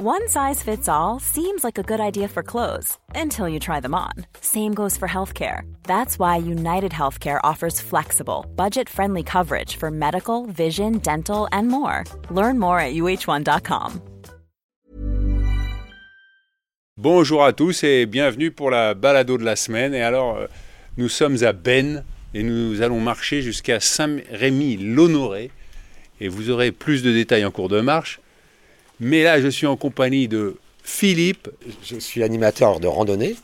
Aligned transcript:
One 0.00 0.28
size 0.28 0.62
fits 0.62 0.88
all 0.88 1.18
seems 1.18 1.64
like 1.64 1.76
a 1.76 1.82
good 1.82 1.98
idea 1.98 2.28
for 2.28 2.44
clothes 2.44 2.96
until 3.16 3.48
you 3.48 3.58
try 3.58 3.80
them 3.80 3.96
on. 3.96 4.12
Same 4.40 4.72
goes 4.72 4.96
for 4.96 5.08
healthcare. 5.08 5.62
That's 5.88 6.20
why 6.20 6.36
United 6.36 6.92
Healthcare 6.92 7.40
offers 7.42 7.80
flexible, 7.80 8.46
budget 8.54 8.88
friendly 8.88 9.24
coverage 9.24 9.74
for 9.74 9.90
medical, 9.90 10.46
vision, 10.46 10.98
dental, 10.98 11.48
and 11.50 11.66
more. 11.66 12.04
Learn 12.30 12.60
more 12.60 12.78
at 12.78 12.94
uh1.com. 12.94 14.00
Bonjour 16.96 17.42
à 17.42 17.52
tous 17.52 17.82
et 17.82 18.06
bienvenue 18.06 18.52
pour 18.52 18.70
la 18.70 18.94
balado 18.94 19.36
de 19.36 19.44
la 19.44 19.56
semaine. 19.56 19.94
Et 19.94 20.02
alors, 20.02 20.36
euh, 20.36 20.46
nous 20.96 21.08
sommes 21.08 21.42
à 21.42 21.52
Ben 21.52 22.04
et 22.34 22.44
nous 22.44 22.82
allons 22.82 23.00
marcher 23.00 23.42
jusqu'à 23.42 23.80
Saint-Rémy-l'Honoré. 23.80 25.50
Et 26.20 26.28
vous 26.28 26.50
aurez 26.50 26.70
plus 26.70 27.02
de 27.02 27.10
détails 27.10 27.44
en 27.44 27.50
cours 27.50 27.68
de 27.68 27.80
marche. 27.80 28.20
Mais 29.00 29.22
là, 29.22 29.40
je 29.40 29.48
suis 29.48 29.66
en 29.66 29.76
compagnie 29.76 30.28
de 30.28 30.56
Philippe. 30.82 31.48
Je 31.84 31.98
suis 31.98 32.22
animateur 32.22 32.80
de 32.80 32.86
randonnée. 32.86 33.36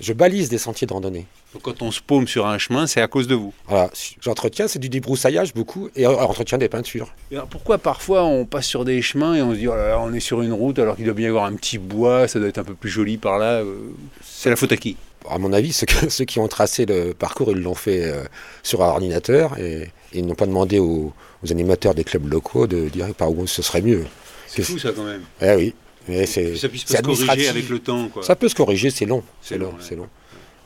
Je 0.00 0.12
balise 0.12 0.48
des 0.48 0.58
sentiers 0.58 0.86
de 0.86 0.92
randonnée. 0.92 1.26
Donc, 1.52 1.62
quand 1.62 1.82
on 1.82 1.90
se 1.90 2.00
paume 2.00 2.26
sur 2.26 2.46
un 2.46 2.56
chemin, 2.56 2.86
c'est 2.86 3.02
à 3.02 3.08
cause 3.08 3.26
de 3.28 3.34
vous. 3.34 3.52
Voilà, 3.68 3.90
j'entretiens, 4.22 4.68
c'est 4.68 4.78
du 4.78 4.88
débroussaillage 4.88 5.52
beaucoup, 5.52 5.90
et 5.94 6.06
entretien 6.06 6.56
des 6.56 6.68
peintures. 6.70 7.12
Et 7.30 7.34
alors, 7.36 7.46
pourquoi 7.46 7.76
parfois 7.76 8.24
on 8.24 8.46
passe 8.46 8.66
sur 8.66 8.86
des 8.86 9.02
chemins 9.02 9.34
et 9.34 9.42
on 9.42 9.52
se 9.52 9.58
dit 9.58 9.68
oh 9.68 9.74
là 9.74 9.88
là, 9.90 10.00
on 10.00 10.12
est 10.14 10.20
sur 10.20 10.40
une 10.40 10.52
route 10.54 10.78
alors 10.78 10.96
qu'il 10.96 11.04
doit 11.04 11.12
bien 11.14 11.26
y 11.26 11.28
avoir 11.28 11.44
un 11.44 11.54
petit 11.54 11.76
bois, 11.76 12.26
ça 12.26 12.38
doit 12.38 12.48
être 12.48 12.56
un 12.58 12.64
peu 12.64 12.74
plus 12.74 12.88
joli 12.88 13.18
par 13.18 13.38
là 13.38 13.60
euh, 13.60 13.76
C'est 14.24 14.48
la 14.48 14.56
faute 14.56 14.72
à 14.72 14.76
qui? 14.78 14.96
À 15.28 15.36
mon 15.38 15.52
avis, 15.52 15.72
ceux, 15.74 15.84
que- 15.86 16.08
ceux 16.08 16.24
qui 16.24 16.38
ont 16.38 16.48
tracé 16.48 16.86
le 16.86 17.12
parcours, 17.12 17.50
ils 17.52 17.60
l'ont 17.60 17.74
fait 17.74 18.02
euh, 18.04 18.24
sur 18.62 18.82
un 18.82 18.88
ordinateur 18.88 19.58
et, 19.58 19.82
et 20.14 20.18
ils 20.18 20.26
n'ont 20.26 20.34
pas 20.34 20.46
demandé 20.46 20.78
aux, 20.78 21.12
aux 21.44 21.52
animateurs 21.52 21.94
des 21.94 22.02
clubs 22.04 22.26
locaux 22.32 22.66
de 22.66 22.88
dire 22.88 23.14
par 23.14 23.30
où 23.30 23.46
ce 23.46 23.60
serait 23.60 23.82
mieux. 23.82 24.06
C'est 24.54 24.62
fou 24.62 24.78
ça 24.78 24.92
quand 24.92 25.04
même. 25.04 25.22
Eh 25.40 25.54
oui, 25.54 25.74
mais 26.08 26.26
c'est 26.26 26.44
Que 26.52 26.56
ça 26.56 26.68
puisse 26.68 26.84
pas 26.84 26.96
se 26.98 27.02
corriger 27.02 27.48
avec 27.48 27.68
le 27.68 27.78
temps. 27.78 28.08
Quoi. 28.08 28.22
Ça 28.22 28.36
peut 28.36 28.48
se 28.48 28.54
corriger, 28.54 28.90
c'est 28.90 29.06
long. 29.06 29.22
C'est 29.40 29.56
long, 29.58 29.66
long, 29.66 29.72
ouais. 29.72 29.78
c'est 29.80 29.96
long. 29.96 30.08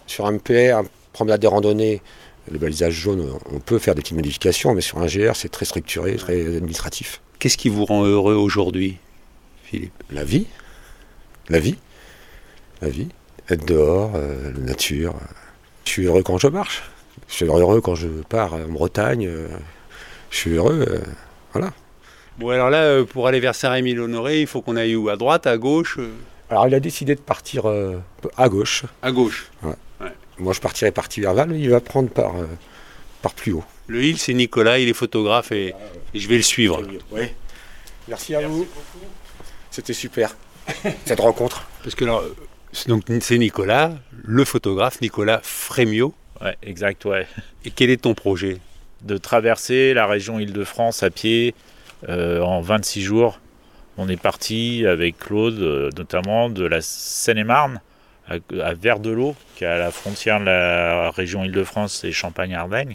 Sur 0.06 0.26
un 0.26 0.38
PR, 0.38 0.78
un 0.78 0.84
promenade 1.12 1.40
des 1.40 1.46
randonnées, 1.46 2.02
le 2.50 2.58
balisage 2.58 2.94
jaune, 2.94 3.28
on 3.52 3.58
peut 3.60 3.78
faire 3.78 3.94
des 3.94 4.02
petites 4.02 4.16
modifications, 4.16 4.74
mais 4.74 4.80
sur 4.80 4.98
un 4.98 5.06
GR, 5.06 5.34
c'est 5.34 5.48
très 5.48 5.64
structuré, 5.64 6.16
très 6.16 6.56
administratif. 6.56 7.20
Qu'est-ce 7.38 7.56
qui 7.58 7.68
vous 7.68 7.84
rend 7.84 8.04
heureux 8.04 8.34
aujourd'hui, 8.34 8.96
Philippe? 9.64 9.92
La 10.10 10.24
vie, 10.24 10.46
la 11.48 11.58
vie, 11.58 11.76
la 12.82 12.88
vie, 12.88 13.08
être 13.50 13.66
dehors, 13.66 14.12
euh, 14.14 14.52
la 14.52 14.58
nature. 14.60 15.14
Je 15.84 15.90
suis 15.90 16.04
heureux 16.06 16.22
quand 16.22 16.38
je 16.38 16.48
marche. 16.48 16.82
Je 17.28 17.34
suis 17.34 17.44
heureux 17.46 17.80
quand 17.80 17.94
je 17.94 18.08
pars 18.28 18.54
en 18.54 18.68
Bretagne. 18.68 19.26
euh, 19.26 19.48
Je 20.30 20.36
suis 20.36 20.50
heureux, 20.52 20.84
euh, 20.88 20.98
voilà. 21.52 21.72
Bon 22.38 22.50
alors 22.50 22.68
là, 22.68 22.82
euh, 22.82 23.04
pour 23.04 23.26
aller 23.26 23.40
vers 23.40 23.54
Saint-Rémy-l'Honoré, 23.54 24.42
il 24.42 24.46
faut 24.46 24.60
qu'on 24.60 24.76
aille 24.76 24.94
où? 24.94 25.08
À 25.08 25.16
droite, 25.16 25.46
à 25.46 25.56
gauche 25.56 25.96
euh, 25.98 26.10
Alors 26.50 26.66
il 26.68 26.74
a 26.74 26.80
décidé 26.80 27.14
de 27.14 27.20
partir 27.20 27.66
euh, 27.66 27.98
à 28.36 28.48
gauche. 28.48 28.84
À 29.00 29.10
gauche. 29.10 29.50
Moi 30.38 30.52
je 30.52 30.60
partirai 30.60 30.90
par 30.90 31.08
Tiverval, 31.08 31.48
lui 31.48 31.62
il 31.62 31.70
va 31.70 31.80
prendre 31.80 32.10
par, 32.10 32.36
euh, 32.36 32.44
par 33.22 33.32
plus 33.32 33.52
haut. 33.52 33.64
Le 33.86 34.04
Hill, 34.04 34.18
c'est 34.18 34.34
Nicolas, 34.34 34.78
il 34.78 34.88
est 34.88 34.94
photographe 34.94 35.50
et, 35.50 35.72
et 36.12 36.18
je 36.18 36.28
vais 36.28 36.36
le 36.36 36.42
suivre. 36.42 36.82
Oui. 37.10 37.22
Merci 38.08 38.34
à 38.34 38.46
vous. 38.46 38.66
C'était 39.70 39.94
super, 39.94 40.36
cette 41.06 41.20
rencontre. 41.20 41.66
Parce 41.82 41.94
que 41.94 42.04
alors, 42.04 42.22
c'est 42.72 42.88
donc 42.88 43.04
c'est 43.20 43.38
Nicolas, 43.38 43.94
le 44.24 44.44
photographe, 44.44 45.00
Nicolas 45.00 45.40
Frémiot. 45.42 46.12
Ouais, 46.42 46.56
exact, 46.62 47.06
ouais. 47.06 47.26
Et 47.64 47.70
quel 47.70 47.88
est 47.88 48.02
ton 48.02 48.12
projet? 48.12 48.58
De 49.02 49.16
traverser 49.16 49.94
la 49.94 50.06
région 50.06 50.38
Île-de-France 50.38 51.02
à 51.02 51.08
pied 51.08 51.54
euh, 52.08 52.40
en 52.40 52.60
26 52.60 53.02
jours. 53.02 53.40
On 53.98 54.08
est 54.08 54.20
parti 54.20 54.86
avec 54.86 55.18
Claude, 55.18 55.58
euh, 55.58 55.90
notamment 55.96 56.50
de 56.50 56.64
la 56.64 56.80
Seine-et-Marne 56.80 57.80
à, 58.28 58.34
à 58.62 58.74
Verdelot, 58.74 59.34
qui 59.56 59.64
est 59.64 59.66
à 59.66 59.78
la 59.78 59.90
frontière 59.90 60.38
de 60.38 60.44
la 60.44 61.10
région 61.10 61.42
Île-de-France 61.42 62.04
et 62.04 62.12
Champagne-Ardenne, 62.12 62.94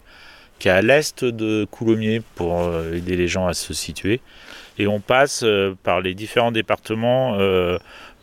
qui 0.59 0.69
est 0.69 0.71
à 0.71 0.81
l'est 0.81 1.25
de 1.25 1.67
Coulommiers 1.69 2.21
pour 2.35 2.61
euh, 2.61 2.93
aider 2.93 3.17
les 3.17 3.27
gens 3.27 3.47
à 3.47 3.53
se 3.53 3.73
situer. 3.73 4.21
Et 4.77 4.87
on 4.87 5.01
passe 5.01 5.43
par 5.83 5.99
les 5.99 6.15
différents 6.15 6.51
départements 6.51 7.37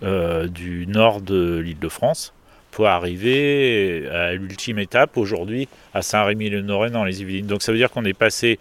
du 0.03 0.87
nord 0.89 1.21
de 1.21 1.59
l'Île-de-France 1.59 2.33
pour 2.71 2.87
arriver 2.87 4.09
à 4.09 4.33
l'ultime 4.33 4.79
étape 4.79 5.19
aujourd'hui 5.19 5.69
à 5.95 6.03
Saint-Rémy-le-Noret 6.03 6.91
dans 6.91 7.05
les 7.05 7.21
Yvelines. 7.21 7.47
Donc 7.47 7.63
ça 7.63 7.71
veut 7.71 7.79
dire 7.79 7.91
qu'on 7.91 8.05
est 8.07 8.19
passé 8.19 8.59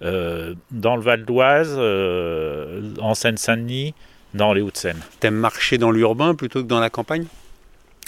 dans 0.00 0.96
le 0.96 1.02
Val 1.02 1.24
d'Oise, 1.24 1.74
euh, 1.78 2.94
en 3.00 3.14
Seine-Saint-Denis, 3.14 3.94
dans 4.34 4.52
les 4.52 4.60
Hauts-de-Seine. 4.60 5.00
T'aimes 5.18 5.34
marcher 5.34 5.78
dans 5.78 5.90
l'urbain 5.90 6.34
plutôt 6.34 6.62
que 6.62 6.68
dans 6.68 6.80
la 6.80 6.90
campagne? 6.90 7.26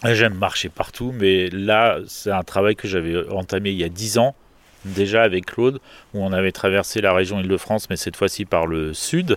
J'aime 0.05 0.35
marcher 0.35 0.69
partout, 0.69 1.13
mais 1.17 1.49
là, 1.51 1.99
c'est 2.07 2.31
un 2.31 2.43
travail 2.43 2.75
que 2.75 2.89
j'avais 2.89 3.29
entamé 3.29 3.71
il 3.71 3.77
y 3.77 3.85
a 3.85 3.89
10 3.89 4.19
ans, 4.19 4.35
déjà 4.85 5.23
avec 5.23 5.47
Claude, 5.47 5.81
où 6.13 6.25
on 6.25 6.33
avait 6.33 6.51
traversé 6.51 7.01
la 7.01 7.13
région 7.13 7.39
Île-de-France, 7.41 7.89
mais 7.89 7.97
cette 7.97 8.17
fois-ci 8.17 8.45
par 8.45 8.67
le 8.67 8.95
sud. 8.95 9.37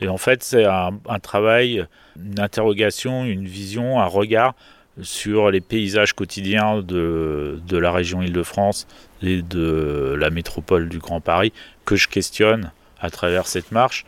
Et 0.00 0.08
en 0.08 0.16
fait, 0.16 0.42
c'est 0.42 0.64
un, 0.64 0.92
un 1.06 1.18
travail, 1.18 1.84
une 2.16 2.40
interrogation, 2.40 3.24
une 3.24 3.44
vision, 3.46 4.00
un 4.00 4.06
regard 4.06 4.54
sur 5.02 5.50
les 5.50 5.60
paysages 5.60 6.12
quotidiens 6.12 6.82
de, 6.82 7.60
de 7.66 7.76
la 7.78 7.92
région 7.92 8.22
Île-de-France 8.22 8.86
et 9.22 9.42
de 9.42 10.16
la 10.18 10.30
métropole 10.30 10.88
du 10.88 10.98
Grand 10.98 11.20
Paris 11.20 11.52
que 11.84 11.96
je 11.96 12.08
questionne 12.08 12.72
à 13.00 13.10
travers 13.10 13.46
cette 13.46 13.72
marche 13.72 14.04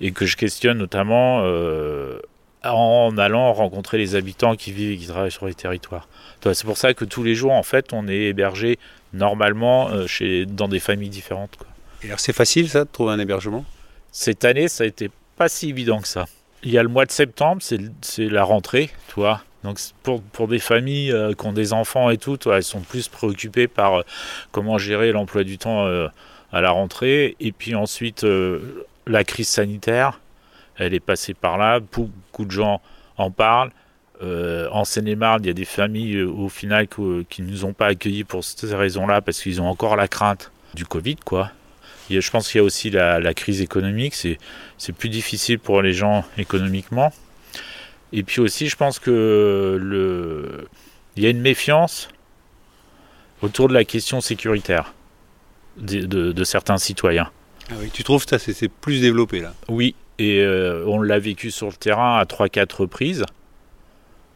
et 0.00 0.12
que 0.12 0.26
je 0.26 0.36
questionne 0.36 0.78
notamment 0.78 1.40
euh, 1.44 2.18
en 2.62 3.16
allant 3.18 3.52
rencontrer 3.52 3.98
les 3.98 4.14
habitants 4.14 4.56
qui 4.56 4.72
vivent 4.72 4.92
et 4.92 4.96
qui 4.96 5.06
travaillent 5.06 5.30
sur 5.30 5.46
les 5.46 5.54
territoires. 5.54 6.08
C'est 6.42 6.66
pour 6.66 6.76
ça 6.76 6.94
que 6.94 7.04
tous 7.04 7.24
les 7.24 7.34
jours, 7.34 7.52
en 7.52 7.62
fait, 7.62 7.92
on 7.92 8.06
est 8.06 8.24
hébergé 8.24 8.78
normalement 9.12 9.88
euh, 9.90 10.06
chez, 10.06 10.46
dans 10.46 10.68
des 10.68 10.80
familles 10.80 11.08
différentes. 11.08 11.56
quoi. 11.56 11.66
Et 12.02 12.06
alors 12.06 12.20
c'est 12.20 12.32
facile 12.32 12.68
ça 12.68 12.84
de 12.84 12.90
trouver 12.90 13.12
un 13.12 13.18
hébergement? 13.18 13.64
Cette 14.12 14.44
année, 14.44 14.68
ça 14.68 14.84
a 14.84 14.86
été 14.86 15.10
pas 15.36 15.48
si 15.48 15.70
évident 15.70 16.00
que 16.00 16.08
ça. 16.08 16.26
Il 16.62 16.70
y 16.70 16.78
a 16.78 16.82
le 16.82 16.88
mois 16.88 17.04
de 17.04 17.10
septembre, 17.10 17.62
c'est 17.62 17.80
c'est 18.00 18.28
la 18.28 18.44
rentrée, 18.44 18.90
tu 19.08 19.14
vois. 19.16 19.42
Donc 19.66 19.80
pour, 20.04 20.22
pour 20.22 20.46
des 20.46 20.60
familles 20.60 21.10
euh, 21.10 21.32
qui 21.34 21.44
ont 21.44 21.52
des 21.52 21.72
enfants 21.72 22.08
et 22.10 22.18
tout, 22.18 22.38
elles 22.48 22.62
sont 22.62 22.82
plus 22.82 23.08
préoccupées 23.08 23.66
par 23.66 23.98
euh, 23.98 24.02
comment 24.52 24.78
gérer 24.78 25.10
l'emploi 25.10 25.42
du 25.42 25.58
temps 25.58 25.86
euh, 25.86 26.06
à 26.52 26.60
la 26.60 26.70
rentrée. 26.70 27.34
Et 27.40 27.50
puis 27.50 27.74
ensuite, 27.74 28.24
la 29.06 29.24
crise 29.24 29.48
sanitaire, 29.48 30.20
elle 30.76 30.94
est 30.94 31.00
passée 31.00 31.34
par 31.34 31.58
là. 31.58 31.80
Beaucoup 31.80 32.44
de 32.44 32.50
gens 32.52 32.80
en 33.16 33.32
parlent. 33.32 33.72
En 34.22 34.84
Seine-et-Marne, 34.84 35.42
il 35.42 35.48
y 35.48 35.50
a 35.50 35.54
des 35.54 35.66
familles 35.66 36.22
au 36.22 36.48
final 36.48 36.86
qui 37.28 37.42
ne 37.42 37.50
nous 37.50 37.64
ont 37.64 37.72
pas 37.72 37.88
accueillis 37.88 38.24
pour 38.24 38.44
ces 38.44 38.74
raisons-là, 38.74 39.20
parce 39.20 39.42
qu'ils 39.42 39.60
ont 39.60 39.68
encore 39.68 39.96
la 39.96 40.06
crainte 40.06 40.52
du 40.74 40.86
Covid, 40.86 41.16
quoi. 41.16 41.50
Je 42.08 42.30
pense 42.30 42.50
qu'il 42.50 42.60
y 42.60 42.62
a 42.62 42.64
aussi 42.64 42.88
la, 42.88 43.18
la 43.18 43.34
crise 43.34 43.60
économique, 43.60 44.14
c'est 44.14 44.92
plus 44.96 45.08
difficile 45.08 45.58
pour 45.58 45.82
les 45.82 45.92
gens 45.92 46.24
économiquement. 46.38 47.12
Et 48.12 48.22
puis 48.22 48.40
aussi, 48.40 48.68
je 48.68 48.76
pense 48.76 48.98
que 48.98 49.78
le, 49.80 50.68
il 51.16 51.22
y 51.22 51.26
a 51.26 51.30
une 51.30 51.40
méfiance 51.40 52.08
autour 53.42 53.68
de 53.68 53.74
la 53.74 53.84
question 53.84 54.20
sécuritaire 54.20 54.94
de, 55.76 56.00
de- 56.06 56.32
de 56.32 56.44
certains 56.44 56.78
citoyens. 56.78 57.30
ah 57.70 57.74
oui, 57.80 57.90
Tu 57.92 58.02
trouves 58.04 58.24
ça 58.26 58.38
c'est 58.38 58.68
plus 58.68 59.00
développé 59.00 59.40
là? 59.40 59.52
Oui, 59.68 59.94
et 60.18 60.40
euh, 60.40 60.84
on 60.86 61.00
l'a 61.02 61.18
vécu 61.18 61.50
sur 61.50 61.66
le 61.66 61.74
terrain 61.74 62.16
à 62.18 62.24
3-4 62.24 62.76
reprises. 62.76 63.24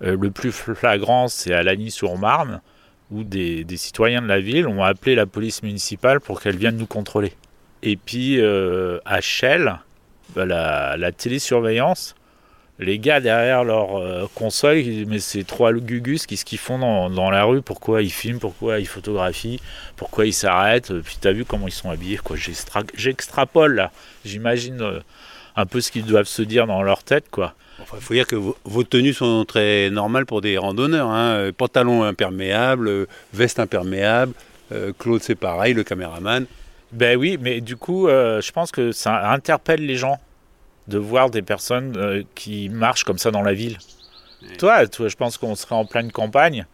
Euh, 0.03 0.17
le 0.21 0.31
plus 0.31 0.53
flagrant, 0.53 1.29
c'est 1.29 1.53
à 1.55 1.63
Lagny-sur-Marne, 1.63 2.61
où 3.11 3.25
des, 3.25 3.65
des 3.65 3.77
citoyens 3.77 4.21
de 4.23 4.27
la 4.27 4.41
ville 4.41 4.67
ont 4.67 4.83
appelé 4.83 5.15
la 5.15 5.27
police 5.27 5.63
municipale 5.63 6.21
pour 6.21 6.41
qu'elle 6.41 6.57
vienne 6.57 6.77
nous 6.77 6.87
contrôler. 6.87 7.33
Et 7.83 7.97
puis 7.97 8.39
euh, 8.41 8.99
à 9.07 9.21
Chelles, 9.23 9.79
bah, 10.35 10.45
la, 10.45 10.97
la 10.99 11.13
télésurveillance, 11.13 12.15
les 12.81 12.99
gars 12.99 13.21
derrière 13.21 13.63
leur 13.65 13.97
euh, 13.99 14.27
console, 14.35 14.79
ils 14.79 15.07
mais 15.07 15.19
c'est 15.19 15.45
trois 15.45 15.73
gugus, 15.73 16.27
qu'est-ce 16.27 16.45
qu'ils 16.45 16.59
font 16.59 16.79
dans, 16.79 17.11
dans 17.11 17.31
la 17.31 17.45
rue 17.45 17.63
Pourquoi 17.63 18.03
ils 18.03 18.11
filment 18.11 18.39
Pourquoi 18.39 18.79
ils 18.81 18.87
photographient 18.89 19.61
Pourquoi 19.97 20.27
ils 20.27 20.33
s'arrêtent 20.33 20.93
Puis 21.01 21.19
t'as 21.21 21.33
vu 21.33 21.45
comment 21.45 21.69
ils 21.69 21.73
sont 21.73 21.91
habillés 21.91 22.17
quoi 22.19 22.37
J'extra- 22.37 22.83
J'extrapole 22.95 23.75
là, 23.75 23.91
j'imagine 24.25 24.81
euh, 24.81 25.01
un 25.57 25.67
peu 25.67 25.81
ce 25.81 25.91
qu'ils 25.93 26.05
doivent 26.07 26.27
se 26.29 26.43
dire 26.43 26.67
dans 26.67 26.83
leur 26.83 27.03
tête 27.05 27.27
quoi. 27.31 27.55
Enfin, 27.83 27.97
il 27.99 28.03
faut 28.03 28.15
dire 28.15 28.27
que 28.27 28.37
vos, 28.37 28.57
vos 28.65 28.83
tenues 28.85 29.15
sont 29.15 29.45
très 29.47 29.89
normales 29.91 30.27
pour 30.27 30.41
des 30.43 30.59
randonneurs. 30.59 31.09
Hein. 31.09 31.31
Euh, 31.37 31.53
Pantalon 31.53 32.03
imperméable, 32.03 33.07
veste 33.33 33.59
imperméable. 33.59 34.33
euh, 34.73 34.93
Claude, 34.99 35.23
c'est 35.23 35.35
pareil, 35.35 35.73
le 35.75 35.83
caméraman. 35.83 36.45
Ben 36.93 37.17
oui, 37.17 37.39
mais 37.41 37.61
du 37.61 37.77
coup, 37.77 38.09
je 38.09 38.51
pense 38.53 38.71
que 38.73 38.91
ça 38.93 39.31
interpelle 39.31 39.87
les 39.87 39.95
gens 39.97 40.19
de 40.91 40.99
voir 40.99 41.31
des 41.31 41.41
personnes 41.43 41.95
euh, 41.97 42.23
qui 42.35 42.69
marchent 42.69 43.05
comme 43.05 43.19
ça 43.19 43.31
dans 43.31 43.43
la 43.43 43.55
ville. 43.55 43.79
Toi, 44.59 44.87
toi, 44.87 45.09
je 45.09 45.17
pense 45.17 45.39
qu'on 45.39 45.55
serait 45.55 45.75
en 45.75 45.85
pleine 45.87 46.11
campagne, 46.13 46.67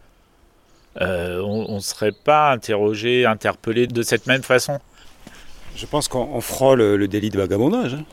euh, 1.01 1.39
on 1.41 1.75
ne 1.75 1.79
serait 1.79 2.11
pas 2.11 2.51
interrogé, 2.51 3.25
interpellé 3.25 3.87
de 3.87 4.01
cette 4.01 4.25
même 4.27 4.43
façon. 4.43 4.79
Je 5.75 5.85
pense 5.85 6.07
qu'on 6.07 6.27
on 6.33 6.41
frôle 6.41 6.81
le 6.81 7.07
délit 7.07 7.29
de 7.29 7.37
vagabondage. 7.37 7.93
hein. 7.93 8.03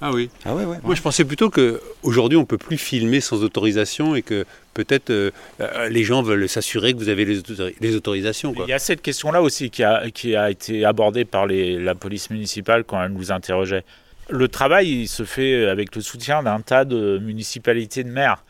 Ah 0.00 0.12
oui. 0.12 0.28
Ah 0.44 0.54
ouais, 0.54 0.64
ouais. 0.64 0.76
Moi, 0.82 0.94
je 0.94 1.00
pensais 1.00 1.24
plutôt 1.24 1.48
que 1.48 1.80
aujourd'hui, 2.02 2.36
on 2.36 2.44
peut 2.44 2.58
plus 2.58 2.76
filmer 2.76 3.20
sans 3.22 3.42
autorisation 3.42 4.14
et 4.14 4.20
que 4.22 4.44
peut-être 4.74 5.08
euh, 5.08 5.30
euh, 5.60 5.88
les 5.88 6.04
gens 6.04 6.22
veulent 6.22 6.48
s'assurer 6.50 6.92
que 6.92 6.98
vous 6.98 7.08
avez 7.08 7.24
les, 7.24 7.40
autori- 7.40 7.74
les 7.80 7.96
autorisations. 7.96 8.52
Quoi. 8.52 8.66
Il 8.68 8.70
y 8.70 8.74
a 8.74 8.78
cette 8.78 9.00
question-là 9.00 9.40
aussi 9.40 9.70
qui 9.70 9.82
a, 9.82 10.10
qui 10.10 10.36
a 10.36 10.50
été 10.50 10.84
abordée 10.84 11.24
par 11.24 11.46
les- 11.46 11.78
la 11.78 11.94
police 11.94 12.28
municipale 12.30 12.84
quand 12.84 13.02
elle 13.02 13.12
nous 13.12 13.32
interrogeait. 13.32 13.84
Le 14.28 14.48
travail, 14.48 14.88
il 14.88 15.08
se 15.08 15.24
fait 15.24 15.66
avec 15.66 15.94
le 15.94 16.02
soutien 16.02 16.42
d'un 16.42 16.60
tas 16.60 16.84
de 16.84 17.18
municipalités 17.18 18.02
de 18.02 18.10
maires, 18.10 18.44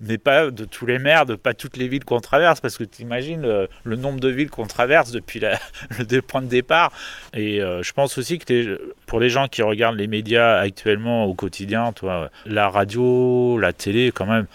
mais 0.00 0.18
pas 0.18 0.50
de 0.50 0.64
tous 0.64 0.84
les 0.84 0.98
maires, 0.98 1.26
de 1.26 1.36
pas 1.36 1.54
toutes 1.54 1.76
les 1.76 1.86
villes 1.86 2.04
qu'on 2.04 2.20
traverse, 2.20 2.60
parce 2.60 2.76
que 2.76 2.84
tu 2.84 3.02
imagines 3.02 3.42
le, 3.42 3.68
le 3.84 3.96
nombre 3.96 4.18
de 4.18 4.28
villes 4.28 4.50
qu'on 4.50 4.66
traverse 4.66 5.12
depuis 5.12 5.40
le 6.10 6.20
point 6.22 6.42
de 6.42 6.48
départ. 6.48 6.92
Et 7.34 7.60
euh, 7.60 7.82
je 7.82 7.92
pense 7.92 8.18
aussi 8.18 8.38
que 8.38 8.94
pour 9.06 9.20
les 9.20 9.30
gens 9.30 9.46
qui 9.46 9.62
regardent 9.62 9.96
les 9.96 10.08
médias 10.08 10.58
actuellement 10.58 11.24
au 11.26 11.34
quotidien, 11.34 11.92
toi, 11.92 12.30
la 12.44 12.68
radio, 12.68 13.58
la 13.58 13.72
télé, 13.72 14.10
quand 14.12 14.26
même, 14.26 14.46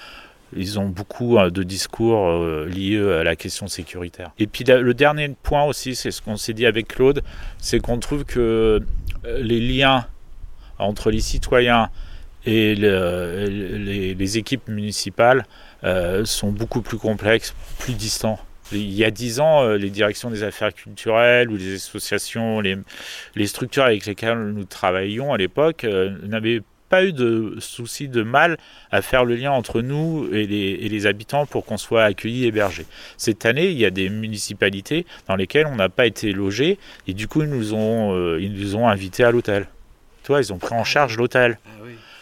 ils 0.55 0.79
ont 0.79 0.87
beaucoup 0.87 1.37
euh, 1.37 1.49
de 1.49 1.63
discours 1.63 2.27
euh, 2.27 2.67
liés 2.67 2.99
à 2.99 3.23
la 3.23 3.35
question 3.35 3.67
sécuritaire. 3.67 4.31
Et 4.39 4.47
puis 4.47 4.63
le 4.63 4.93
dernier 4.93 5.29
point 5.43 5.63
aussi, 5.63 5.95
c'est 5.95 6.11
ce 6.11 6.21
qu'on 6.21 6.37
s'est 6.37 6.53
dit 6.53 6.65
avec 6.65 6.87
Claude, 6.87 7.21
c'est 7.57 7.79
qu'on 7.79 7.99
trouve 7.99 8.25
que 8.25 8.81
euh, 9.25 9.39
les 9.41 9.59
liens 9.59 10.05
entre 10.79 11.11
les 11.11 11.21
citoyens 11.21 11.89
et 12.47 12.75
le- 12.75 13.47
les, 13.47 14.37
équipes 14.37 14.67
municipales 14.69 15.45
euh, 15.83 16.25
sont 16.25 16.51
beaucoup 16.51 16.81
plus 16.81 16.97
complexes, 16.97 17.53
plus 17.79 17.93
distants. 17.93 18.39
Il 18.71 18.93
y 18.93 19.03
a 19.03 19.11
dix 19.11 19.39
ans, 19.39 19.63
euh, 19.63 19.77
les 19.77 19.89
directions 19.89 20.29
des 20.29 20.43
affaires 20.43 20.73
culturelles 20.73 21.49
ou 21.49 21.57
les 21.57 21.75
associations, 21.75 22.61
les, 22.61 23.47
structures 23.47 23.83
avec 23.83 24.05
lesquelles 24.05 24.37
nous 24.37 24.63
travaillions 24.65 25.33
à 25.33 25.37
l'époque 25.37 25.83
euh, 25.83 26.17
n'avaient 26.23 26.61
pas 26.89 27.03
eu 27.03 27.11
de 27.11 27.57
souci 27.59 28.07
de 28.07 28.23
mal 28.23 28.57
à 28.91 29.01
faire 29.01 29.25
le 29.25 29.35
lien 29.35 29.51
entre 29.51 29.81
nous 29.81 30.29
et 30.33 30.47
les, 30.47 31.05
habitants 31.05 31.45
pour 31.45 31.65
qu'on 31.65 31.77
soit 31.77 32.05
accueillis, 32.05 32.45
hébergés. 32.45 32.85
Cette 33.17 33.45
année, 33.45 33.67
il 33.67 33.77
y 33.77 33.85
a 33.85 33.89
des 33.89 34.07
municipalités 34.07 35.05
dans 35.27 35.35
lesquelles 35.35 35.67
on 35.67 35.75
n'a 35.75 35.89
pas 35.89 36.05
été 36.05 36.31
logés 36.31 36.79
et 37.05 37.13
du 37.13 37.27
coup, 37.27 37.41
ils 37.41 37.49
nous 37.49 37.73
ont 37.73 38.87
invités 38.87 39.25
à 39.25 39.31
l'hôtel. 39.31 39.67
Toi, 40.27 40.41
ils 40.41 40.51
ont 40.51 40.57
pris 40.57 40.75
en 40.75 40.83
charge 40.83 41.15
l'hôtel. 41.15 41.57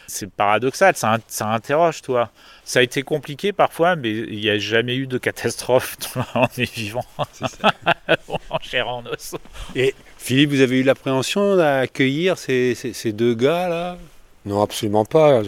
C'est 0.06 0.30
paradoxal, 0.30 0.96
ça, 0.96 1.18
ça 1.28 1.48
interroge, 1.48 2.04
toi. 2.04 2.30
Ça 2.64 2.78
a 2.78 2.82
été 2.84 3.02
compliqué 3.02 3.52
parfois, 3.52 3.96
mais 3.96 4.12
il 4.12 4.40
n'y 4.40 4.50
a 4.52 4.60
jamais 4.60 4.96
eu 4.96 5.08
de 5.08 5.18
catastrophe 5.18 5.98
en 6.36 6.46
est 6.60 6.72
vivant, 6.72 7.04
en 8.52 8.60
chair 8.62 8.88
en 8.88 9.04
os. 9.08 9.34
Et 9.76 9.96
Philippe, 10.20 10.52
vous 10.52 10.62
avez 10.62 10.82
eu 10.82 10.84
l'appréhension 10.84 11.56
d'accueillir 11.58 12.38
ces, 12.38 12.76
ces- 12.76 12.94
ces 12.94 13.12
deux 13.12 13.34
gars-là 13.34 13.98
Non, 14.46 14.62
absolument 14.62 15.06
pas. 15.06 15.42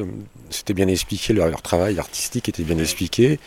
C'était 0.49 0.73
bien 0.73 0.87
expliqué, 0.87 1.33
leur, 1.33 1.49
leur 1.49 1.61
travail 1.61 1.99
artistique 1.99 2.49
était 2.49 2.63
bien 2.63 2.79
expliqué. 2.79 3.39